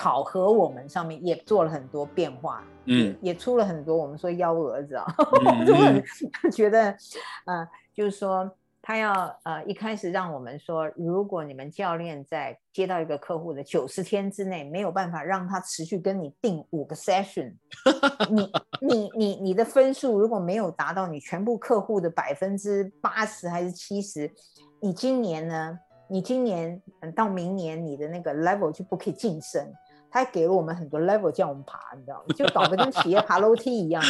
[0.00, 5.04] 考核我们上面也做了很多变化，嗯，也出了很多我们说幺蛾子啊，
[5.66, 6.96] 就很觉得，
[7.44, 17.52] 呃，就是说他要呃一开始让我们说，如果你们教练在接到一个客户的九十天之内没有办法让他持续跟你定五个 session，
[18.32, 24.32] 你你你你的分数如果没有达到你全部客户的百分之八十还是七十，
[24.80, 25.78] 你今年呢？
[26.12, 26.82] 你今年
[27.14, 29.64] 到明年你的那个 level 就不可以晋升。
[30.10, 32.34] 他还给了我们很多 level 叫我们爬，你知道吗？
[32.34, 34.02] 就搞得跟企业爬楼梯一样。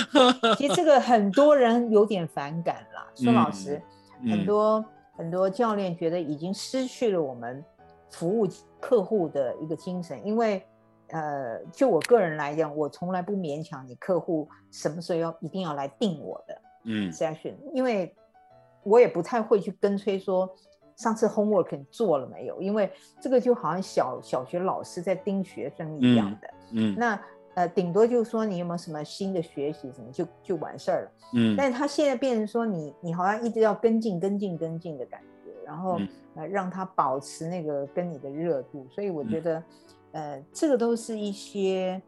[0.56, 3.06] 其实这个很多人有点反感啦。
[3.14, 3.80] 说老实，
[4.22, 4.84] 很多
[5.16, 7.62] 很多教练觉得已经失去了我们
[8.08, 8.48] 服务
[8.80, 10.24] 客户的一个精神。
[10.26, 10.64] 因为
[11.08, 18.14] 呃，就我个人来讲，我从来不勉强你客户什么时候要一定要来定我的嗯 session，因为
[18.82, 20.48] 我也不太会去跟催说。
[21.00, 22.60] 上次 homework 你做了没有？
[22.60, 22.92] 因为
[23.22, 26.50] 这个就好像小小学老师在盯学生一样的。
[26.72, 26.94] 嗯。
[26.98, 27.18] 那
[27.54, 31.10] 呃，顶多就是说你有没有什么新的学习什么，就就完事儿了。
[31.34, 31.56] 嗯。
[31.56, 35.98] 但是他现在变成说你你好像一直要跟进跟进跟进的感觉，然后
[36.34, 38.86] 呃让他保持那个跟你的热度。
[38.90, 39.62] 所以我觉得，
[40.12, 42.00] 呃，这个都是一些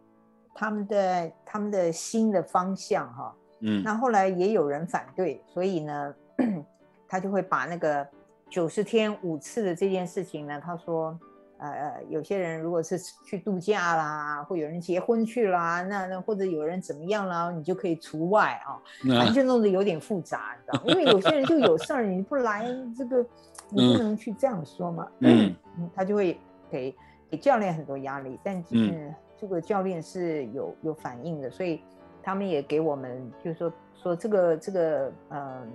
[0.54, 3.34] 他们的他们的新的方向哈。
[3.60, 3.82] 嗯。
[3.82, 6.14] 那后来也有人反对，所以呢，
[7.08, 8.06] 他就会把那个。
[8.52, 11.18] 九十天五次的这件事情呢，他说，
[11.56, 18.76] 呃呃，有些人如果是去度假啦，或有人结婚去啦，那那或者有人怎么样啦，你就可以除外啊，
[19.16, 23.24] 反正就弄得有点复杂，你知道因为有些人就有事儿，你不来，这个
[23.72, 25.08] 你不能去这样说嘛。
[25.20, 25.54] 嗯，
[25.94, 26.38] 他就会
[26.70, 26.94] 给
[27.30, 31.80] 给教练很多压力，但嗯，这个教练是有有反应的，所以
[32.22, 35.72] 他们也给我们就是说说这个这个嗯。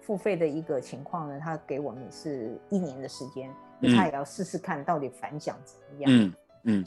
[0.00, 3.50] 付费的一个情况呢，他给我们是一年的时间，
[3.96, 6.10] 他也要试试看到底反响怎么样。
[6.12, 6.34] 嗯
[6.64, 6.86] 嗯，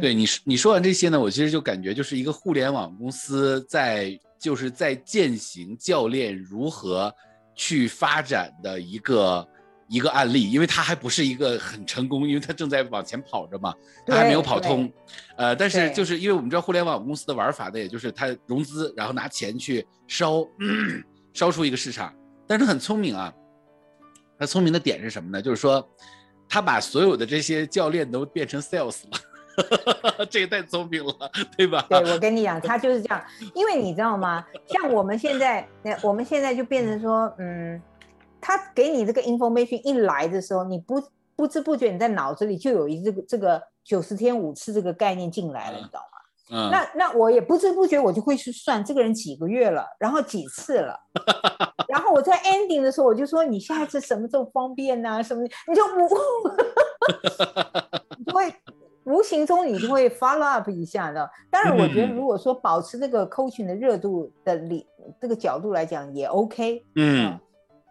[0.00, 7.14] 对你说你说完这些呢，我其实就感觉就是一个互联网公司在就是在践行教练如何
[7.54, 9.48] 去发展的一个
[9.88, 13.74] 一个案例，因为他还不是一个很成功，因为他正在往前跑着嘛，
[14.06, 14.90] 他还没有跑通。
[15.36, 20.46] 呃，但是就是因为我们知道互联网公司的玩法呢，也就是他融资，然后拿钱去烧
[21.34, 22.14] 烧出一个市场。
[22.46, 23.32] 但是很聪明啊，
[24.38, 25.40] 他聪明的点是什么呢？
[25.40, 25.86] 就是说，
[26.48, 31.14] 他把所有的这些教练都变成 sales 了， 这个太聪明了，
[31.56, 31.84] 对吧？
[31.88, 33.24] 对，我跟你讲， 他就是这样，
[33.54, 34.44] 因为你知道吗？
[34.66, 37.80] 像我们现在，那我们现在就变成说，嗯，
[38.40, 41.02] 他给你这个 information 一来的时候，你不
[41.36, 46.18] 不知不觉你在脑子里就有一这个这个九十天五次这个概念进来了，你知道吗？
[46.50, 50.94] 那那我也不知不觉我就会去算这个人几个月了，然后几次了，
[51.88, 55.22] 然后我在 ending 的时候我就说你下一次什么时候方便呐？
[55.22, 56.08] 什么你就无，
[58.18, 58.54] 你就 会
[59.04, 61.28] 无形中你就会 follow up 一下的。
[61.50, 64.86] 当然我觉得如果说保持这个 coaching 的热度的理
[65.20, 67.38] 这个角度来讲也 OK，嗯，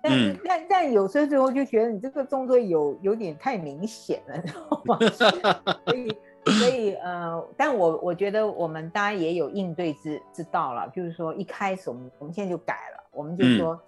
[0.01, 4.99] 但但但有些时候就觉得你这个动作有有点太明显了，知道吗？
[5.87, 6.15] 所以。
[6.45, 13.79] 所以呃，但我我觉得我们大家也有应对之之道了，就是说一开始我们我们现在就改了，我们就说，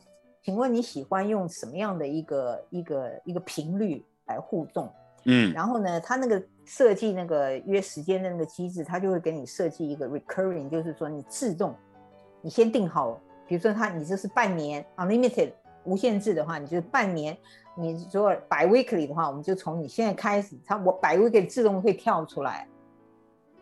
[0.41, 4.89] 请问你喜欢用什么样的一个一个一个频率来互动？
[5.25, 11.75] 嗯，然后呢，他那个设计那个约时间的那个机制，他就会给你设计一个 recurring，就是说你自动，
[12.41, 15.51] 你先定好，比如说他你这是半年 unlimited
[15.85, 17.37] 无限制的话，你就是半年。
[17.77, 22.65] 你做 by weekly 的话，我们就从你现在开始，它我 by weekly 自动会跳出来，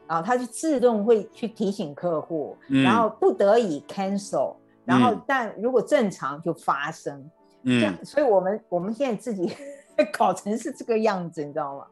[0.07, 4.55] 然后它就自动会去提醒客户，然后不得已 cancel，
[4.85, 7.27] 然后但如果正常就发生，
[7.65, 9.51] 这样，所以我们我们现在自己
[10.13, 11.85] 搞成是这个样子，你知道吗？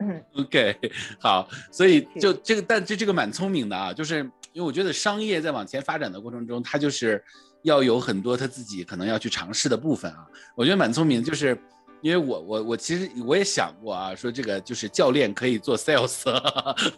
[0.00, 0.76] 嗯， OK，
[1.20, 4.18] 好，所以就这个，但这这个蛮聪明的啊，就是
[4.52, 7.22] 因为我觉得商业在往前发展的过程中，它就是。
[7.66, 11.58] 要有很多他自己可能要去尝试的部分啊，我觉得蛮聪明，就是
[12.00, 16.22] 因为我我我其实我也想过啊，说这个就是教练可以做 sales，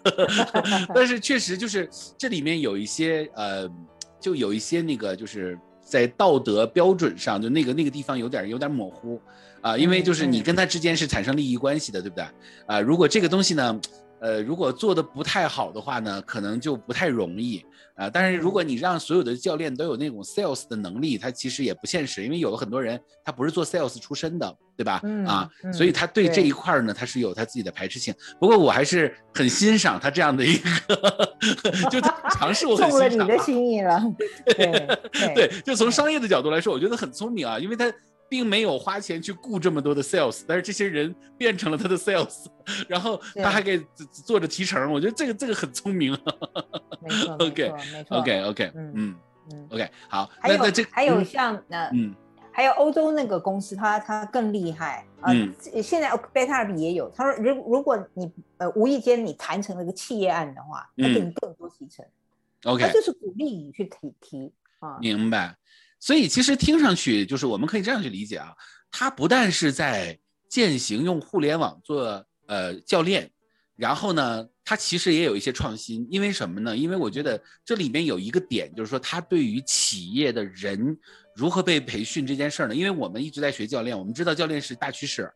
[0.95, 1.89] 但是确实就是
[2.19, 3.67] 这里面有一些呃，
[4.21, 9.19] 就有一些那个就是在道德标准上，就那个那个地方有点有点模糊
[9.63, 12.27] 啊，因为就是你跟他之间是产生利益关系的，对不对
[12.67, 12.79] 啊？
[12.79, 13.81] 如果这个东西呢？
[14.21, 17.65] 呃，如果做的不太好的话呢，可能就不太容易
[17.95, 18.11] 啊。
[18.11, 25.01] 但是如果你让所有的教练都有那种 sales 的能力，他其实也不现实，因为有很多人他不是做 sales 出身的，对吧？
[25.27, 28.15] 啊，所以他对这一块呢，他是有他自己的排斥性。
[28.41, 31.37] 不过我还是很欣赏他这样的一个，
[31.91, 33.11] 就他 尝试，我很欣赏。
[33.11, 34.03] 中了你的心意了。
[34.47, 34.99] 对
[35.35, 37.93] 对，就从商业的角度来说，我觉得很聪明啊，因为他。
[38.29, 42.47] 并没有花钱去雇这么多的 sales，但是这些人变成了他的 sales，
[42.89, 46.13] 然后他还给做着提成，我觉得这个这个很聪明。
[47.01, 47.73] 没错，OK
[48.11, 49.17] OK OK，嗯
[49.51, 50.31] 嗯 OK 好。
[50.41, 50.59] 还有
[50.91, 52.15] 还有像那嗯，
[52.53, 55.33] 还有欧洲那个公司，他他更厉害啊。
[55.83, 62.05] 现在贝塔尔比也有，他说如如果你呃无意间你谈成了个企业案的话，他给你更多提成。
[62.65, 64.99] OK，他就是鼓励你去提提啊。
[65.01, 65.57] 明白。
[66.01, 68.55] 所以其实听上去就是我们可以这样去理解啊，
[68.91, 70.19] 他不但是在
[70.49, 73.31] 践行用互联网做呃教练，
[73.77, 76.07] 然后呢，他其实也有一些创新。
[76.11, 76.77] 因为什么呢？
[76.77, 80.97] 因为我觉得这里面有一个点，就是说他对于企业的人
[81.35, 82.75] 如何被培训这件事儿呢？
[82.75, 85.31] 因为我们一直在学教练，我们知道教练是大趋势，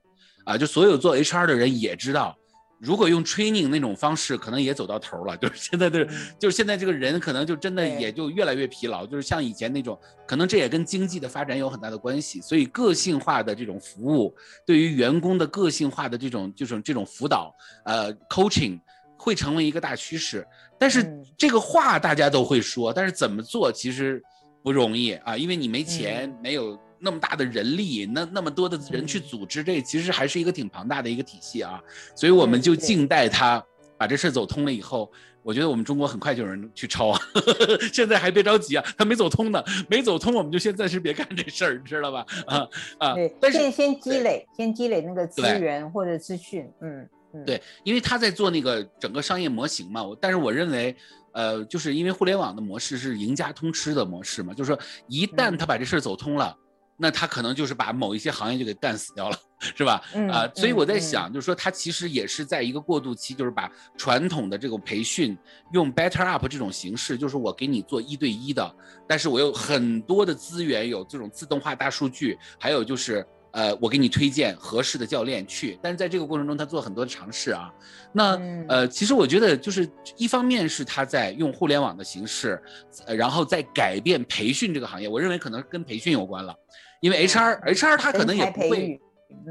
[0.44, 2.38] 啊，就所有做 HR 的人也知道。
[2.82, 5.36] 如果用 training 那种方式，可能也走到头了。
[5.38, 6.04] 就是现在的，
[6.36, 9.06] 就是现在这个人可能就真的也就越来越疲劳。
[9.06, 12.40] 就是像以前那种，可能这也跟经济的发展有很大的关系。
[12.40, 14.34] 所以个性化的这种服务，
[14.66, 17.54] 对于员工的个性化的这种这种这种辅导，
[17.84, 18.80] 呃，coaching
[19.16, 20.44] 会成为一个大趋势。
[20.76, 21.08] 但是
[21.38, 24.20] 这个话大家都会说，但是怎么做其实
[24.60, 26.76] 不容易啊，因为你没钱，没有。
[27.04, 31.82] 那么大的人力，那那么多的人去组织这，其实还是一个挺庞大的一个体系啊。
[32.14, 33.62] 所以我们就静待他
[33.98, 35.10] 把这事走通了以后，
[35.42, 37.20] 我觉得我们中国很快就有人去抄啊。
[37.92, 42.24] 现在还别着急啊，他没走通呢，没走通我们就先暂时别干这事儿，你知道吧？
[42.46, 50.04] 啊啊，对，先先积累，先积累那个资源或者资讯，嗯嗯，对，因为他在做那个整个商业模型嘛。
[50.04, 50.94] 我但是我认为，
[51.32, 54.78] 呃，就是因为互联网的模式是赢家通吃的模式嘛，就是说
[55.08, 56.56] 一旦他把这事儿走通了。
[57.02, 60.00] 那他可能就是把某一些行业就给干死掉了，是吧？
[60.30, 65.36] 啊，所以我在想，就是说他其实也是在一个过渡期，就是把传统的这种培训
[65.72, 68.72] 用 Better Up 这种形式，就是我给你做一对一的，
[69.08, 75.76] 但是我有很多的资源，有这种自动化大数据，还有就是呃，我给你推荐合适的教练去。
[75.82, 77.68] 但是在这个过程中，他做很多的尝试啊。
[78.12, 78.38] 那
[78.68, 82.62] 呃，其实我觉得就是一方面是他在用互联网的形式，
[83.06, 86.54] 呃，然后在改变培训这个行业，我认为可能跟培训有关了。
[87.02, 89.00] 因为 H R H R 他可能也不会，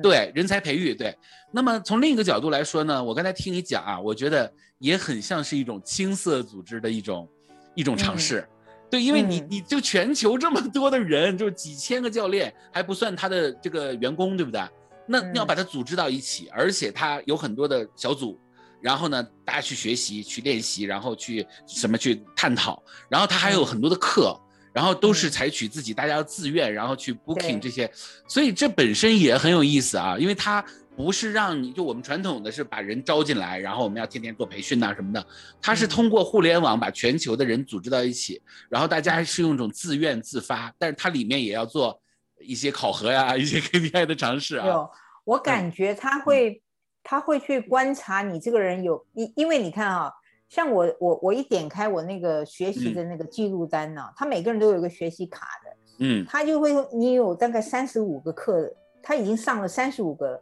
[0.01, 1.13] 对人才培育对。
[1.51, 4.49] 那么从另一个角度来说呢，我刚才听你讲啊，我觉得
[4.79, 7.29] 也很像是一种青涩组织的一种
[7.75, 8.47] 一种尝试。
[8.89, 14.61] 对，因为你你就全球这么多的人，就几千个教练，还不算他的这个员工，对不对？
[15.05, 18.39] 那要把它组织到一起，而且他有很多的小组，
[18.79, 24.39] 然后呢，大家去学习、去练习，然后去什么去探讨，然后他还有很多的课。
[24.73, 27.91] 然后都是采取自己大家自愿，然后去 booking 这些，
[28.27, 30.63] 所以这本身也很有意思啊，因为它
[30.95, 35.25] 不是让你就我们传统的是把人招进来，然后我们要天天做培训呐什么的，
[35.61, 41.99] 它是通过互联网把全球的人组织到一起，然后大家是用一种自愿自发，但是它里面也要做
[42.39, 44.67] 一些考核呀，一些 KPI 的尝试啊。
[44.67, 44.89] 有，
[45.25, 46.61] 我感觉他会
[47.03, 50.11] 他会去观察你这个人有，因因为你看啊。
[50.51, 58.69] 像我我我一点开我那个学习的那个记录单呢，他每个人都有一个学习卡的，嗯，他就会你有大概三十五个课，
[59.01, 60.37] 他已经上了三十五个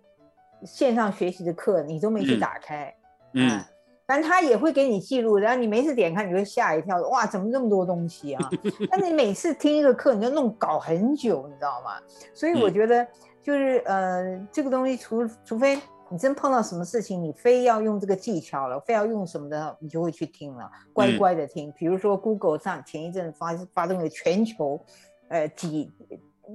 [0.66, 2.92] 线上学习的课，你都没去打开，
[3.36, 3.64] 嗯，
[4.08, 8.50] 反正他也会给你记录，然后你每次点开你会吓一跳，哇，怎么这么多东西啊？
[8.90, 11.92] 但是你每次听一个课，你就弄搞很久，你知道吗？
[12.34, 13.08] 所以我觉得
[13.44, 15.80] 就是呃，这个东西除除非。
[16.12, 21.72] 你真碰到什么事情，你非要用这个技巧了，非要用什么的，你就会去听了，乖乖的听。
[21.78, 24.80] 比如说 Google 上前一阵发发动了全球，
[25.28, 25.92] 呃几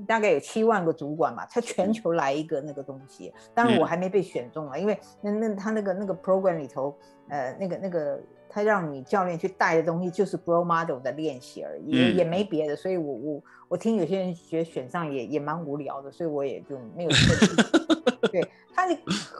[0.08, 3.32] 大概有七万个主管吧，他全球来一个那个东西。
[3.54, 6.96] 当然我还没被选中啊，因为那那他那个那个 program 里头，
[7.28, 8.20] 呃那个那个
[8.54, 12.76] 他让你教练去带的东西就是 Grow Model 的练习而已，也也没别的。
[12.76, 17.10] 所以我我我听有些人觉得选上也也蛮无聊的，所以我也就没有
[18.30, 18.48] 对。
[18.76, 18.98] 他的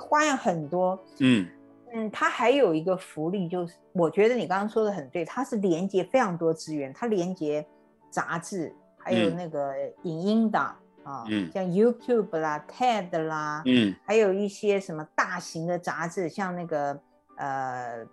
[0.09, 1.47] 花样很多，嗯
[1.93, 7.67] 嗯，它还有一个福利，就是我觉得你刚刚说的很对，它是连接非常多资源，它连接
[8.11, 16.99] 杂志，还有那个影音档啊，像 YouTube 啦、TED 啦，嗯，还有一些什么大型的杂志，像那个
[17.37, 18.07] 呃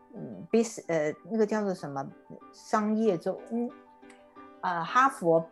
[0.51, 2.07] ，Bis 呃那个叫做什么
[2.51, 3.69] 商业周，嗯，
[4.61, 5.45] 啊哈佛。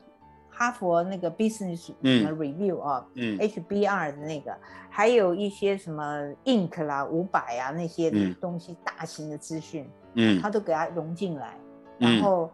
[0.52, 4.54] 哈佛那个 business 什么 review 啊，HBR 的那个，
[4.90, 6.04] 还有一些什么
[6.44, 8.12] Ink 啦、五百啊那些
[8.42, 11.58] 东西，大型的资讯，嗯，他都给它融进来，
[11.98, 12.52] 然后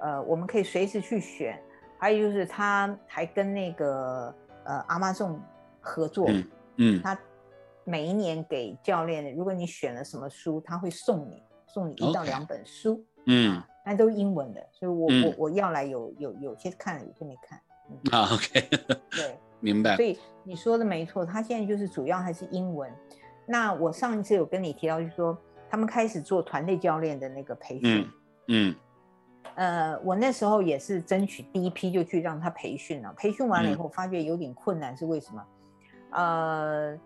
[0.00, 1.56] 呃，我们可以随时去选。
[1.96, 4.34] 还有就是他还跟那个
[4.64, 5.36] 呃 Amazon
[5.80, 6.28] 合作，
[6.76, 7.16] 嗯，他
[7.84, 13.62] 每一年给教练，如果你选了什么书，他会送你送你一到两本书，嗯。
[13.86, 17.60] 那都是英文的，所以我我我要来有有有些看了，有些没看。
[18.10, 18.66] 啊，OK，
[19.10, 19.94] 对， 明白。
[19.94, 22.90] 所以你说的没错，他现在就是主要还是英文。
[23.44, 25.36] 那我上一次有跟你提到，就是说
[25.68, 28.08] 他们开始做团队教练的那个培训。
[28.48, 28.74] 嗯。
[29.56, 35.46] 呃，我那时候也是争取第一批就去让他培训了，培训完了以后发觉有点困难，是为什么？
[36.12, 36.98] 呃，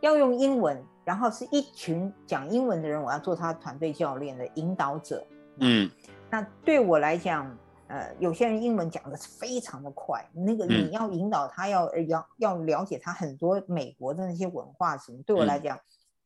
[0.00, 0.82] 要用英文。
[1.06, 5.24] 然后是一群讲英文的人，我要做他团队教练的引导者。
[5.60, 5.88] 嗯，
[6.28, 15.78] 那对我来讲，呃，有些人英文讲的是非常的快，那个你要引导他要要要了解他很多美国的那些文化什么，对我来讲，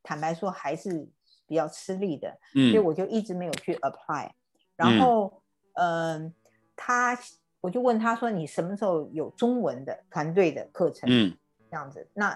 [0.02, 1.06] 坦白说还是
[1.46, 4.30] 比较吃力的，所以我就一直没有去 apply。
[4.76, 5.42] 然后，
[5.74, 6.32] 嗯，
[6.74, 7.18] 他
[7.60, 11.06] 我就问他说，你什么时候有中文的团队的课程？
[11.12, 11.36] 嗯，
[11.70, 12.34] 这样子，那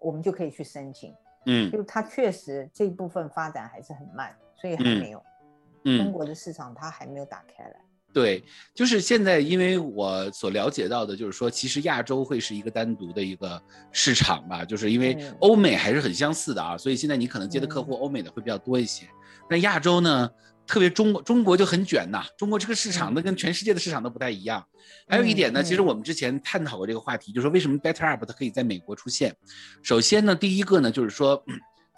[0.00, 1.14] 我们就可以去申请。
[1.46, 5.22] 嗯，就它确实这部分发展还是很慢，所以还没有。
[5.84, 7.76] 嗯，中国的市场它还没有打开来。
[8.12, 8.42] 对，
[8.74, 13.60] 就是现在，因为我所了解到的，就是说，其实亚洲会是一个单独的一个
[13.92, 19.06] 市场吧，就是因为欧美还是很相似的啊，所以现在你可能接的客户欧美的会比较多一些。
[19.50, 20.30] 那亚洲呢，
[20.66, 24.64] 特别中国，中国就很卷呐，中国这个市场那跟全世界的市场都不太一样。
[25.08, 29.34] 还有一点呢，其实我们之前探讨过这个话题，就是说为什么 Better Up 它可以在美国出现。
[29.82, 31.42] 首先呢，第一个呢，就是说。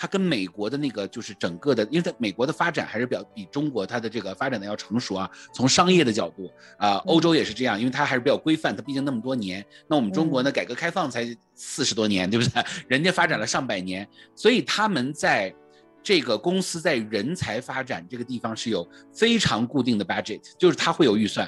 [0.01, 5.29] 它跟美国的那个就是整个的，因为它美国的发展还是比较比中国它的这个发展的要成熟啊。
[5.53, 9.66] 从商业的角度啊，欧洲也是这样，因为它还是比较规范，它毕竟那么多年。
[9.89, 12.64] 那我们中国呢，改革开放才四十多年，对不对？
[12.87, 15.53] 人家发展了上百年，所以他们在
[16.09, 21.47] 这个公司在人才发展这个地方是有非常固定的 budget，就是它会有预算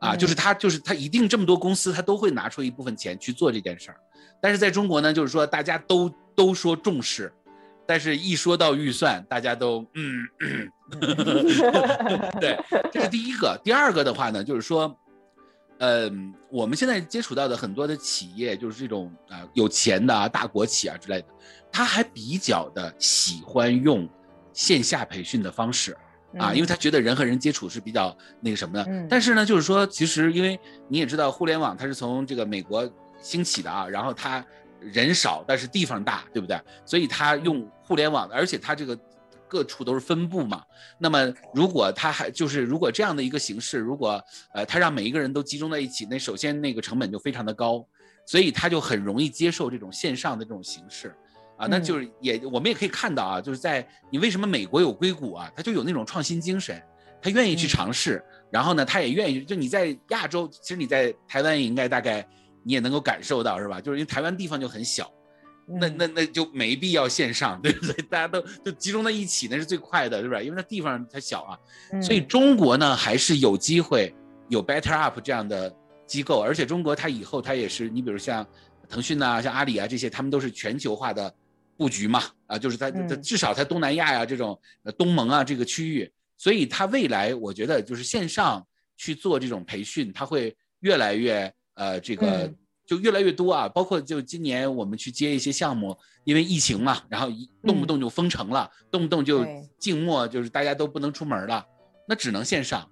[0.00, 3.96] 啊，就是它就是它一定这么多公司它都会拿出一部分钱去做这件事儿。
[4.40, 7.32] 但是在中国呢，就是说大家都都说重视。
[7.86, 10.26] 但是，一说到预算，大家都嗯，
[12.40, 12.58] 对，
[12.92, 13.60] 这是第一个。
[13.62, 14.96] 第二个的话呢，就是说，
[15.78, 21.26] 嗯，我们现在接触到的很多的企业，就是这种啊有钱的啊大国企啊之类的，
[21.72, 24.08] 他还比较的喜欢用
[24.52, 25.96] 线下培训的方式
[26.38, 29.06] 啊，因为他觉得人和人接触是比较那个什么的。
[29.08, 32.88] 但是呢，就是说，其实因为你也知道，互联网它是从这个美国
[33.20, 34.44] 兴起的啊，然后它。
[34.92, 36.60] 人少，但是地方大，对不对？
[36.84, 38.98] 所以它用互联网，而且它这个
[39.46, 40.60] 各处都是分布嘛。
[40.98, 44.20] 那么如果他还就是如果这样的一个形式，如果
[44.52, 47.86] 呃他让每一个人都集中在一起，那首先那个成本就非常的高，
[48.26, 51.14] 所以他就很容易接受这种线上的这种形式
[51.62, 51.68] 啊。
[51.70, 56.82] 那就是也我们也可以看到啊，就是在你为什么美国有硅谷啊，他就有那种创新精神，
[57.20, 62.26] 他愿意去尝试，然后呢，他也愿意就你在亚洲，其实你在台湾也应该大概。
[62.64, 63.80] 你也能够感受到是吧？
[63.80, 65.10] 就是因为台湾地方就很小，
[65.66, 67.92] 那那那就没必要线上，对不对？
[68.08, 70.40] 大家都就集中在一起，那是最快的，对吧？
[70.40, 71.58] 因为它地方太小啊。
[72.00, 74.14] 所以中国呢，还是有机会
[74.48, 75.74] 有 Better Up 这样的
[76.06, 78.46] 机构，而且中国它以后它也是，你比如像
[78.88, 81.34] 腾讯呐、像阿里啊这些，他们都是全球化的
[81.82, 84.56] 布局嘛，啊，就是它它至少在东南亚呀这种
[84.96, 86.08] 东盟啊这个区域，
[86.38, 88.64] 所以它未来我觉得就是线上
[88.96, 91.52] 去做这种培训，它会越来越。
[91.74, 92.52] 呃，这个
[92.86, 99.42] 就越来越多啊，包括就今年我们去接一些项目，因为疫情嘛，然后一动不动就封城了，动不动就
[99.78, 101.64] 静默，就是大家都不能出门了，
[102.06, 102.86] 那只能线上。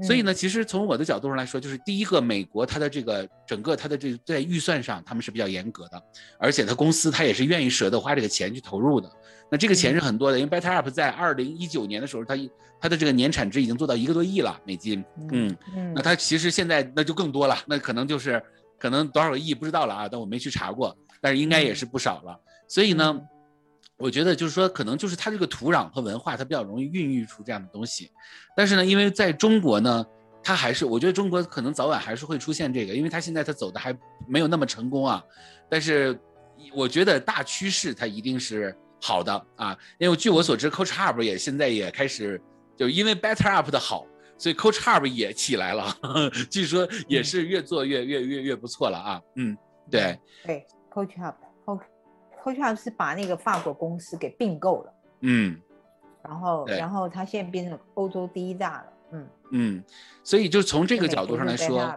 [0.00, 6.02] 所以呢，其实从我的角度上来说，就是第一个，美国它的这个整个它的这在预算上，他们是比较严格的，
[6.38, 9.10] 而且它公司它也是愿意舍得花这个钱去投入的。
[9.50, 12.34] 那这个钱是很多的，因为 Better Up 在二零一九年的时候，它
[12.80, 15.04] 它的这个年产值已经做到一个多亿了美金。
[15.30, 18.42] 嗯嗯，那它其实现在那就更多了，那可能就是
[18.78, 22.40] 可能多少个亿不知道了啊，但我没去查过，但是应该也是不少了。
[22.66, 23.20] 所以呢。
[24.02, 28.10] 我觉得就是说，可能就是它这个土壤和文化，它比较容易孕育出这样的东西。
[28.56, 30.04] 但是呢，因为在中国呢，
[30.42, 33.96] 它还是我觉得中国可能早晚还是会出现这个，因为它现在它走的还
[34.26, 35.22] 没有那么成功啊。
[35.70, 36.18] 但是
[36.74, 42.42] 我觉得大趋势它一定是好的啊，因为据我所知，Coach Hub 也现在也开始，
[42.76, 44.04] 就因为 Better Up 的好，
[44.36, 45.96] 所以 Coach Hub 也起来了，
[46.50, 49.20] 据说也是越做越越越越不错了啊。
[49.36, 49.56] 嗯，
[49.88, 51.34] 对，对，Coach Hub。
[52.42, 55.60] Coach Hub 是把那个法国公司给并购了，嗯，
[56.22, 59.28] 然后，然后它现在变成欧洲第一大了，嗯。
[59.52, 59.84] 嗯，
[60.24, 61.94] 所以就从这个角度上来说，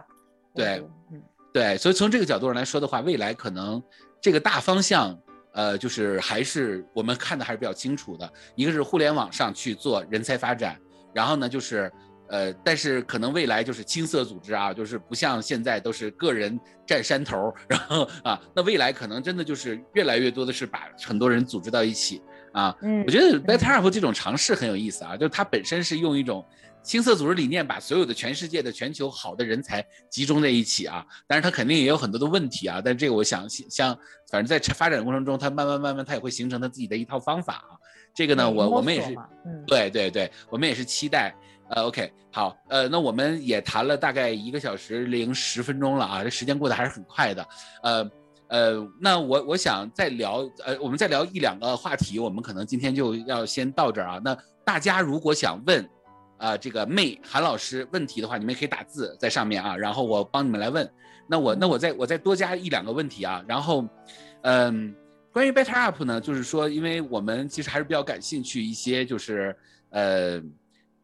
[0.54, 1.20] 对，嗯
[1.52, 3.82] 对，所以从这个角度上来说的话，未来可能
[4.20, 5.18] 这个大方向，
[5.52, 10.80] 呃，就是还是我们看的还是比较清楚的，一个是互联网上去做人才发展，
[11.12, 11.92] 然后呢就是。
[12.28, 22.20] 呃，但是可能未来就是青色组织啊，就是不像现在都是个人占山头， 然后啊，那未来可能真的就是越来越多的是把很多人组织到一起
[22.52, 22.76] 啊。
[22.82, 26.44] 嗯，我觉得 Better Up 这种尝试很有意思啊，就是它本身是用一种
[26.82, 31.04] 青色组织理念，把所有的全世界的全球好的人才集中在一起啊。
[31.26, 33.96] 但是它肯定也有很多的问题啊，但这个我想像
[34.30, 37.78] 反正在发展过程中，它慢慢慢慢它也会形成它自己的一套方法啊。
[38.14, 39.14] 这个呢，我我们也是，
[39.66, 41.34] 对对对，我们也是期待。
[41.68, 47.48] 呃，OK，好，呃，那我们也谈了大概一个小时零十分钟了啊，这时间过得还是很快的。
[47.82, 48.10] 呃，
[48.48, 54.20] 呃，那我我想再聊，呃，我们再聊一两个话题，我们可能今天就要先到这儿啊。
[54.24, 55.88] 那大家如果想问
[56.38, 60.88] 啊这个妹韩老师问题的话，你们可以打字在上面啊，然后我帮你们来问。
[61.28, 63.84] 那我那我再我再多加一两个问题啊，然后，
[64.42, 64.94] 嗯，
[65.32, 69.56] 关于 Better Up 呢，就是说，因为我们其实还是比较感兴趣一些，就是
[69.90, 70.40] 呃，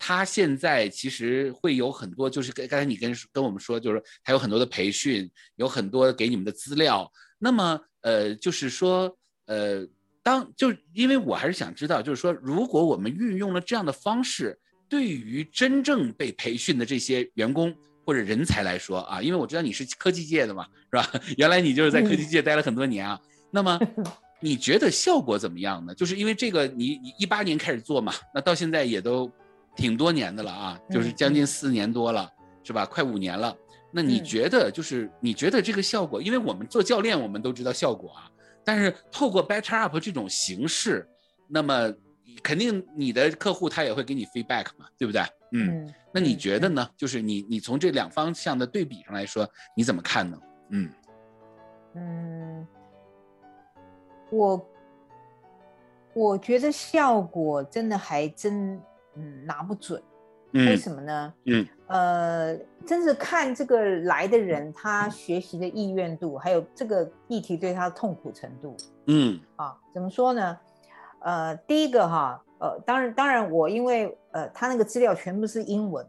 [0.04, 7.08] 他现在其实会有很多，就是刚刚才你跟跟我们说，就是他有很多的培训，有很多给你们的资料。
[7.38, 9.86] 那么呃，就是说呃，
[10.20, 17.72] 当就因为我还是想知道，就是说，如果我们运用了这样的方式，对于真正被培训的这些员工。
[18.04, 21.08] 或者人才来说啊，因为我知道你是科技界的嘛，是吧？
[21.38, 23.16] 原来你就是在科技界待了很多年啊。
[23.52, 23.78] 那么
[24.42, 25.94] 你觉得效果怎么样呢？
[25.94, 29.30] 就是因为这个，你你一八年开始做嘛，那到现在也都
[29.76, 32.30] 挺多年的了啊，就是将近四年多了，
[32.62, 32.84] 是吧？
[32.86, 33.56] 快五年了。
[33.90, 36.20] 那你觉得就是你觉得这个效果？
[36.20, 38.30] 因为我们做教练，我们都知道效果啊。
[38.64, 41.08] 但是透过 Better Up 这种形式，
[41.48, 41.92] 那么
[42.42, 45.22] 肯定你的客户他也会给你 feedback 嘛，对不对？
[45.52, 45.92] 嗯。
[46.14, 46.86] 那你觉得呢？
[46.94, 50.38] 就是你你从这两方向的对比上来说，你怎么看呢？
[50.68, 50.90] 嗯
[51.94, 52.66] 嗯，
[54.30, 54.68] 我
[56.14, 58.78] 我觉得效果真的还真
[59.16, 60.02] 嗯拿不准，
[60.52, 61.34] 为什么呢？
[61.46, 62.56] 嗯呃，
[62.86, 68.76] 真是看这个来的人他学习的意愿度，还有这个议题对他的痛苦程度。
[69.06, 70.58] 嗯啊，怎么说呢？
[71.20, 72.42] 呃，第一个哈。
[72.62, 76.06] 呃，当然，当然，我因为呃，他那个资料全部是英文，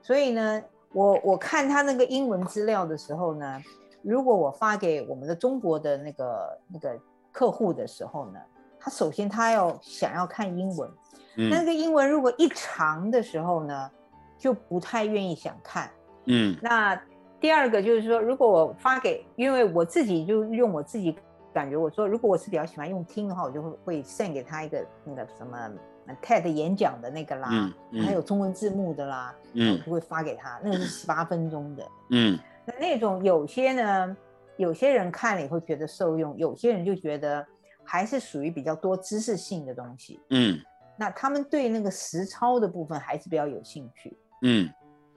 [0.00, 0.62] 所以呢，
[0.92, 3.60] 我我看他那个英文资料的时候呢，
[4.00, 6.96] 如果我发给我们的中国的那个那个
[7.32, 8.38] 客户的时候呢，
[8.78, 10.88] 他首先他要想要看英文，
[11.36, 13.90] 那个英文如果一长的时候呢，
[14.38, 15.90] 就不太愿意想看。
[16.26, 17.00] 嗯，那
[17.40, 21.16] 第二个就是说，如果我发给，因为我自己就用我自己。
[21.52, 25.56] 感觉我说，如果我是比较喜欢用听的话，我就会会 send 给他一个那个什么
[26.20, 27.48] TED 演讲的那个啦，
[28.04, 34.16] 还有中文字幕的啦，嗯，就会发给他，那个是十八分钟的，嗯，那那种有些呢，
[34.56, 37.46] 有些人看了以后觉得受用，有些人就觉得
[37.84, 40.58] 还是属于比较多知识性的东西，嗯，
[40.96, 44.68] 那他们对那个实操的部分还是比较有兴趣，嗯，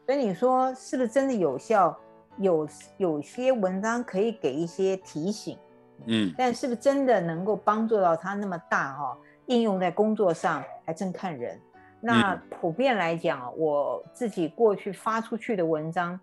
[0.06, 1.98] 所以你说是不是真的有效？
[2.40, 2.68] 有
[2.98, 5.58] 有些文章可以给一些提醒。
[6.06, 9.18] 嗯，但是不是真的能够帮助到他那么大哈？
[9.48, 11.60] 应用在工作上还真看人。
[12.00, 16.20] 那普遍来讲，我自己过去发出去的文章，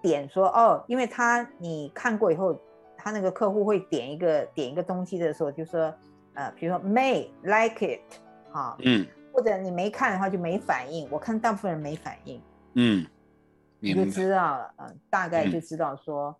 [0.00, 2.56] 点说哦，因为他你看过以后，
[2.96, 5.92] 他那个客户会点一个点一个东西的时候，就说
[6.34, 8.00] 呃，比如说 may like it
[8.56, 11.06] 哈，嗯，或者你没看的话就没反应。
[11.10, 12.40] 我看大部分人没反应，
[12.74, 13.06] 嗯，
[13.80, 16.34] 你就知道了，嗯，大概就知道说，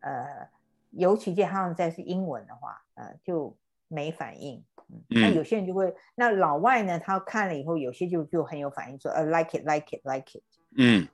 [0.00, 0.48] 呃。
[0.94, 3.56] 尤其这行再是英文的话，呃，就
[3.88, 4.62] 没反应。
[5.08, 10.42] 那有些人就会，那老外呢，他看了以后，有些就就很有反应，说呃，like it，like it，like it。
[10.76, 11.08] 嗯。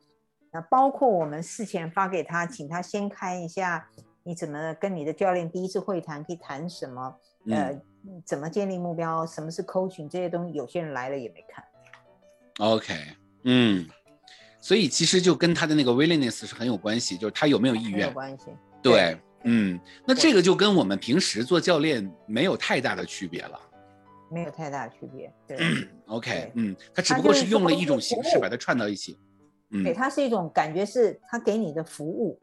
[0.50, 3.88] 那包括我们事前发给他，请他先看一下，
[4.24, 7.16] 你怎么跟你的教练第一次会谈可以谈什么？
[7.50, 7.80] 呃，
[8.24, 9.26] 怎么建立目标？
[9.26, 10.08] 什么是 coaching？
[10.08, 11.64] 这些东西，有些人来了也没看。
[12.58, 12.94] OK，
[13.44, 13.88] 嗯。
[14.60, 18.08] 所以其实就跟他的那个 willingness 是很有关系，就是他有没有意愿。
[18.08, 18.46] 有关系。
[18.82, 19.16] 对。
[19.44, 23.58] 嗯，那这个就跟我们平时做教练没有太大的区别了，
[24.32, 25.32] 没有太大的区别。
[25.46, 25.56] 对
[26.06, 29.16] ，OK，嗯，他只不过是用了一种形式把它串到一起。
[29.70, 32.36] 嗯，对，它是一种感觉，是他给你的服务。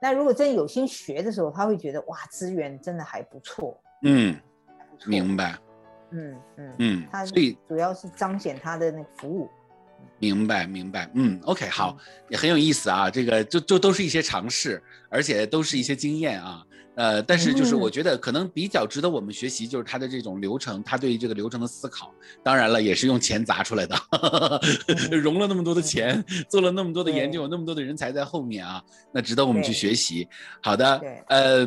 [0.00, 3.82] 那如果真有心学的时候，他会觉得哇，资源真的还不错。
[4.02, 4.36] 嗯，
[5.06, 5.58] 明白。
[6.10, 6.74] 嗯嗯。
[6.78, 9.48] 嗯，他所以主要是彰显他的那个服务。
[10.18, 11.96] 明白，明白，嗯，OK，好，
[12.28, 16.62] 也很有意思啊，这个就就都是一些尝试，而且都是一些经验啊，
[16.94, 22.12] 呃，但是就是我觉得可能比较值得我们学习，就是他的这种流程，他对于这个流程的思考，
[22.42, 23.96] 当然了，也是用钱砸出来的，
[25.22, 30.28] 融了那么多的钱，做了那么多的研究，那么多的人才在后面啊，那值得我们去学习。
[30.62, 31.66] 好的，嗯，呃，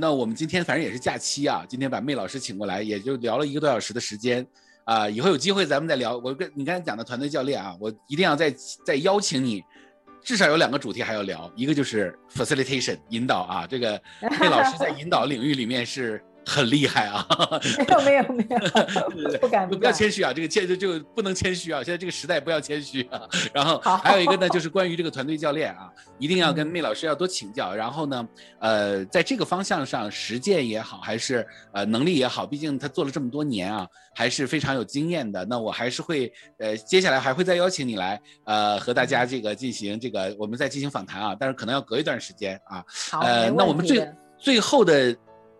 [0.00, 4.46] 那我们今天反正也是假期啊，今天把妹老师请过来，也就聊了一个多小时的时间。
[4.84, 6.16] 啊，以后有机会咱们再聊。
[6.18, 9.62] 我跟你刚才讲的团队教练啊，我一定要再再邀请你，
[10.22, 14.00] 至少有两个主题还要聊，一个就是 facilitation 引导啊，这个
[14.40, 16.22] 妹老师在引导领域里面是。
[16.48, 17.26] 很厉害啊！
[17.78, 20.32] 没有没有没有，不敢不要谦虚啊！
[20.32, 21.82] 这个谦就就不能谦虚啊！
[21.84, 23.20] 现在这个时代不要谦虚啊！
[23.52, 27.74] 然后还有一个呢，就是关于这个团队教练啊，一定要跟妹老师要多请教。
[27.74, 28.28] 然后呢，
[28.60, 35.44] 呃，在这个方向上实践也好，还是呃能力也好，毕竟他做了这么多年啊，还是非常有经验的。
[35.44, 42.82] 那我还是会呃，接下来还会再邀请你来呃，和大家这个进行这个我们再进行访谈啊，但是可能要隔一段时间啊。
[43.10, 44.08] 好呃，那我们最
[44.38, 45.14] 最后的。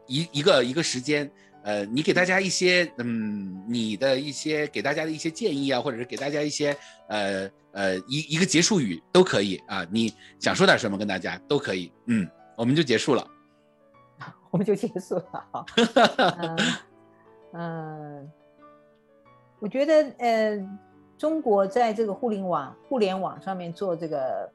[0.09, 1.31] 一一个一个时间，
[1.63, 6.77] 呃，你给大家一些，嗯，你的一些给大家的一些建议啊，或者是给大家一些，
[7.09, 9.87] 呃呃，一一个结束语都可以啊。
[9.91, 13.25] 你想说点什么跟大家都可以，嗯，我们就结束了，
[14.51, 15.67] 我们就结束了哈。
[17.53, 18.31] 嗯，
[19.61, 20.79] 我觉得呃，
[21.17, 24.51] 中国在这个互联网互联网上面做这个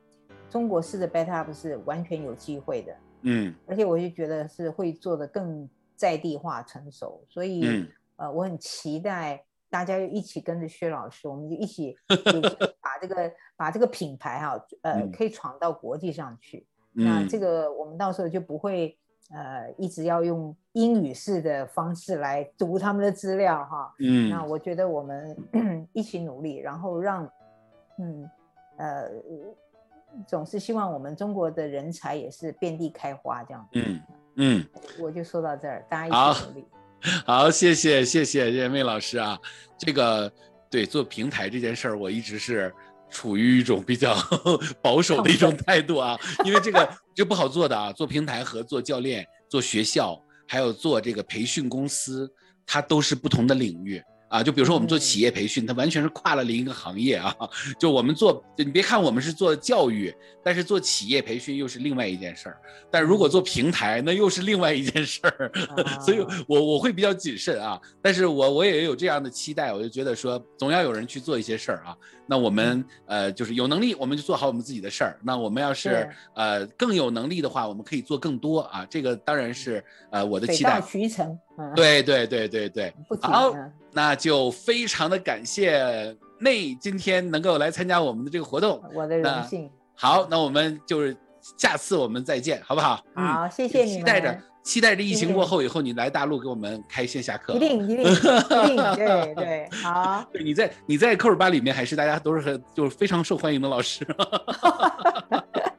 [0.50, 5.68] 中国式的 beta up 是完全有机会的，嗯，而且我就觉得是会做的更。
[5.96, 7.88] 在地化成熟，所以
[8.18, 11.96] 呃，我很期待大家一起跟着薛老师，我们就一起
[12.82, 16.68] 把这个把这个品牌哈，呃，可以闯到国际上去。
[16.92, 18.98] 那这个我们到时候就不会
[19.32, 23.94] 呃一直要用英语式的方式来读他们的资料哈。
[24.00, 25.38] 嗯，那我觉得我们
[25.94, 27.24] 一起努力，然后让
[28.00, 28.30] 嗯
[28.78, 29.10] 呃，
[30.28, 33.68] 总是希望我们中国的人才也是遍地开花这样。
[33.74, 34.02] 嗯。
[34.36, 34.66] 嗯，
[35.00, 36.66] 我就说到这儿，大家一起努力。
[37.24, 39.38] 好，谢谢谢谢任妹老师啊。
[39.78, 40.32] 这个
[40.72, 42.74] 对做平台这件事儿，我一直是
[43.12, 44.16] 处于一种比较
[44.82, 47.94] 保守的一种态度啊，因为这个这不好做的啊。
[47.94, 52.28] 做平台和做教练、做学校，还有做这个培训公司，
[52.66, 54.02] 它都是不同的领域。
[54.34, 57.36] 啊，就比如说我们做企业培训，它完全是跨了另一个行业啊。
[57.78, 60.12] 就我们做，你别看我们是做教育，
[60.44, 62.58] 但是做企业培训又是另外一件事儿。
[62.90, 65.52] 但如果做平台，那又是另外一件事儿。
[66.04, 67.80] 所以，我我会比较谨慎啊。
[68.02, 71.96] 但是我我也有这样的期待，我就觉得说，总要有人去做一些事儿啊。
[72.26, 75.20] 那我们呃，就是有能力，我们就做好我们自己的事儿。
[75.24, 78.84] 那我们要是呃更有能力的话，我们可以做更多啊。
[78.90, 80.82] 这个当然是呃我的期待。
[80.82, 81.40] 水到渠成。
[81.76, 82.94] 对对对对对。
[83.22, 83.54] 好，
[83.92, 88.82] 那就非常的感谢内今天能够来参加我们的这个活动。
[88.94, 89.70] 我的荣幸。
[89.96, 91.16] 好，那我们就是
[91.58, 93.04] 下次我们再见，好不好？
[93.16, 93.98] 好，谢谢你。
[93.98, 94.38] 期待着。
[94.64, 97.52] 期待着疫情过后以后，你来大陆给我们开线下课。
[97.52, 100.26] 一定一定一 定，对对，好。
[100.32, 104.08] 对，你在你在扣儿班里面还是大家都是很就是非常受欢迎的老师。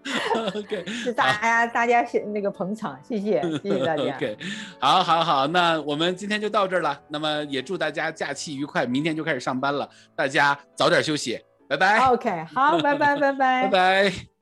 [0.54, 4.02] OK， 是大家大家那个捧场，谢谢谢谢大家。
[4.16, 4.36] OK，
[4.78, 7.00] 好好好，那我们今天就到这儿了。
[7.08, 11.98] 那么也祝大家假期愉快，明天就开始上班了，大家早点休息，拜拜。
[12.06, 14.33] OK，好，拜拜拜拜拜拜。